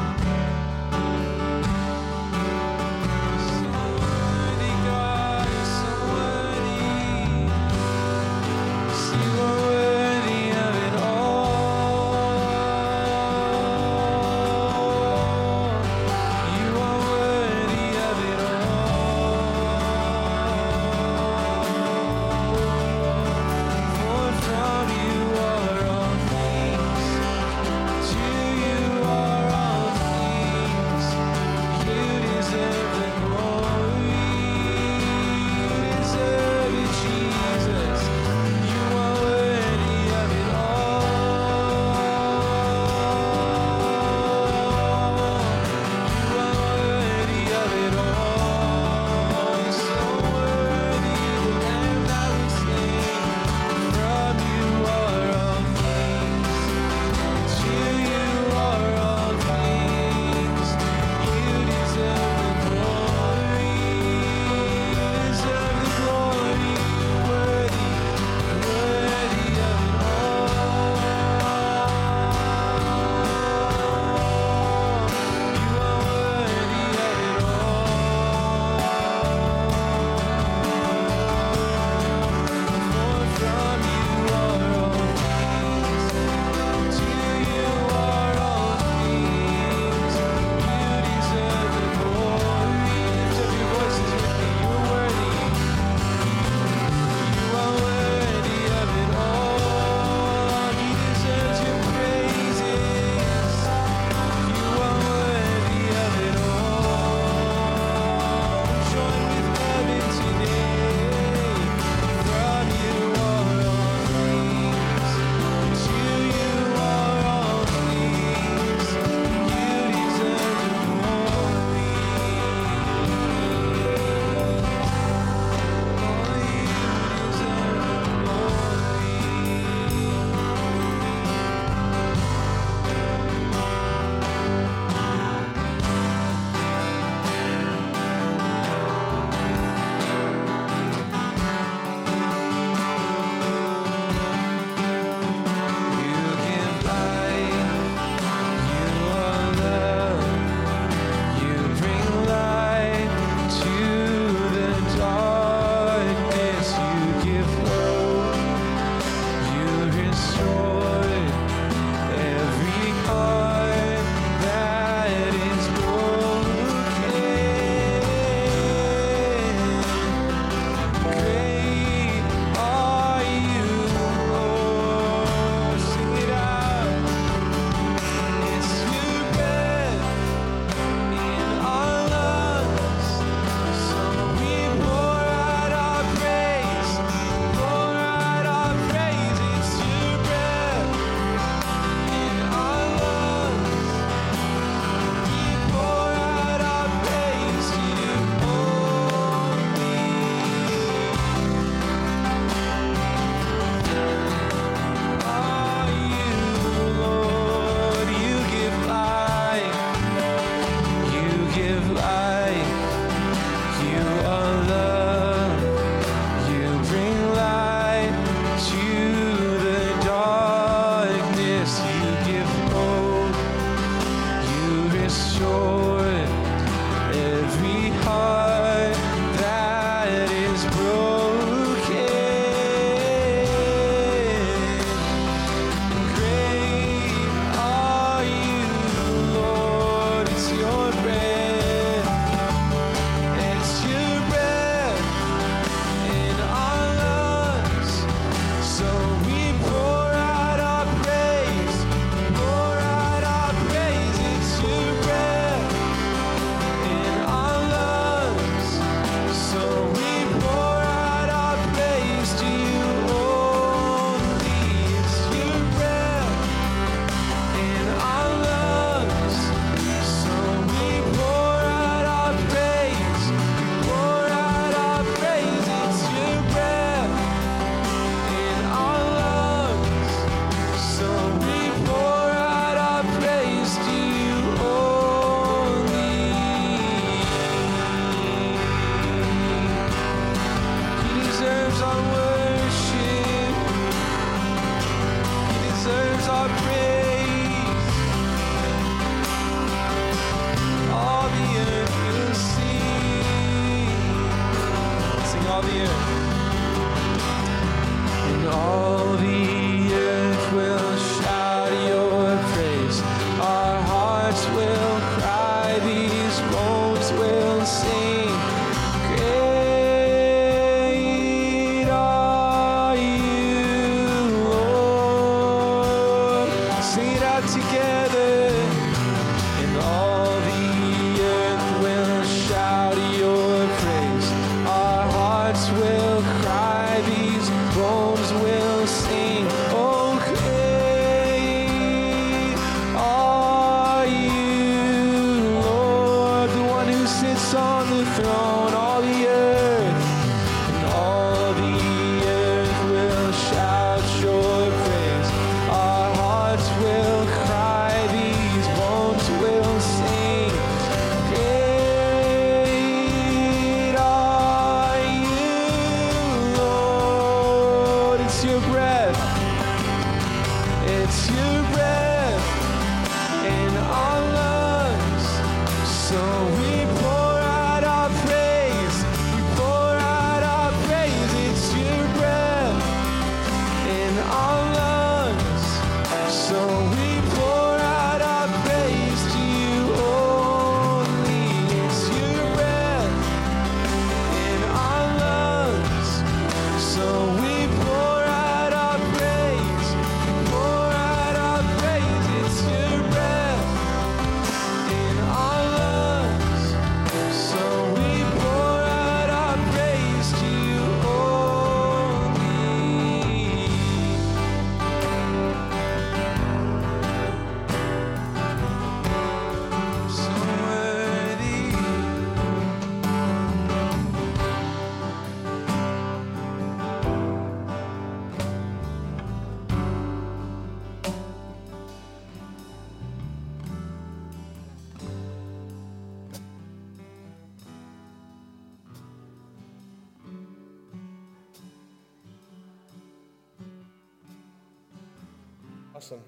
[446.05, 446.21] Awesome.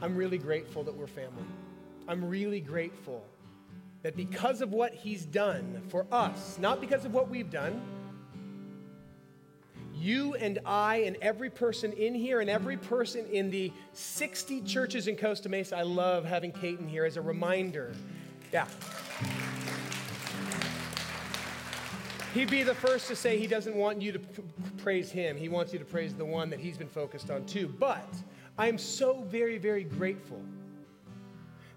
[0.00, 1.44] I'm really grateful that we're family.
[2.08, 3.22] I'm really grateful
[4.02, 7.82] that because of what he's done for us, not because of what we've done,
[9.94, 15.08] you and I and every person in here and every person in the 60 churches
[15.08, 17.92] in Costa Mesa, I love having Caden here as a reminder.
[18.50, 18.66] Yeah.
[22.32, 24.20] He'd be the first to say he doesn't want you to
[24.82, 25.36] praise him.
[25.36, 27.68] He wants you to praise the one that he's been focused on too.
[27.78, 28.08] But
[28.58, 30.42] I am so very, very grateful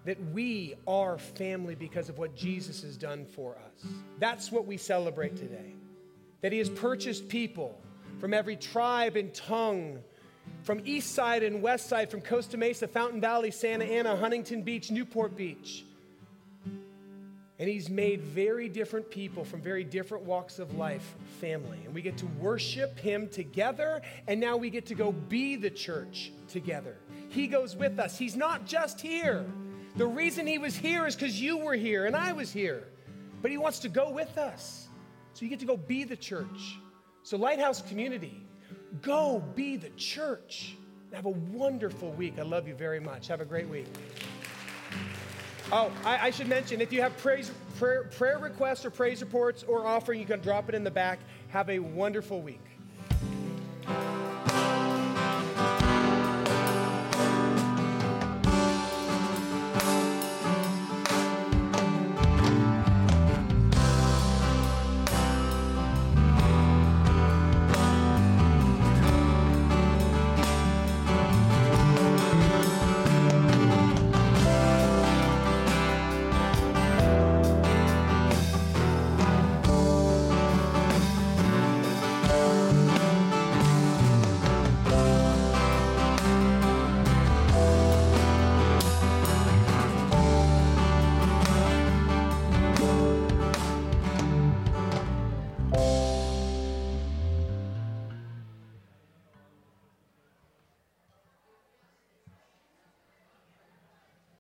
[0.06, 3.86] that we are family because of what Jesus has done for us.
[4.20, 5.76] That's what we celebrate today.
[6.42, 7.80] That he has purchased people
[8.20, 10.00] from every tribe and tongue,
[10.64, 14.92] from east side and west side, from Costa Mesa, Fountain Valley, Santa Ana, Huntington Beach,
[14.92, 15.86] Newport Beach.
[17.64, 21.80] And he's made very different people from very different walks of life family.
[21.86, 25.70] And we get to worship him together, and now we get to go be the
[25.70, 26.98] church together.
[27.30, 28.18] He goes with us.
[28.18, 29.46] He's not just here.
[29.96, 32.84] The reason he was here is because you were here and I was here.
[33.42, 34.90] But he wants to go with us.
[35.34, 36.78] So you get to go be the church.
[37.24, 38.46] So, Lighthouse Community,
[39.02, 40.76] go be the church.
[41.14, 42.40] Have a wonderful week.
[42.40, 43.28] I love you very much.
[43.28, 43.88] Have a great week.
[45.72, 49.64] Oh, I, I should mention if you have praise, prayer, prayer requests or praise reports
[49.64, 51.20] or offering, you can drop it in the back.
[51.50, 52.62] Have a wonderful week.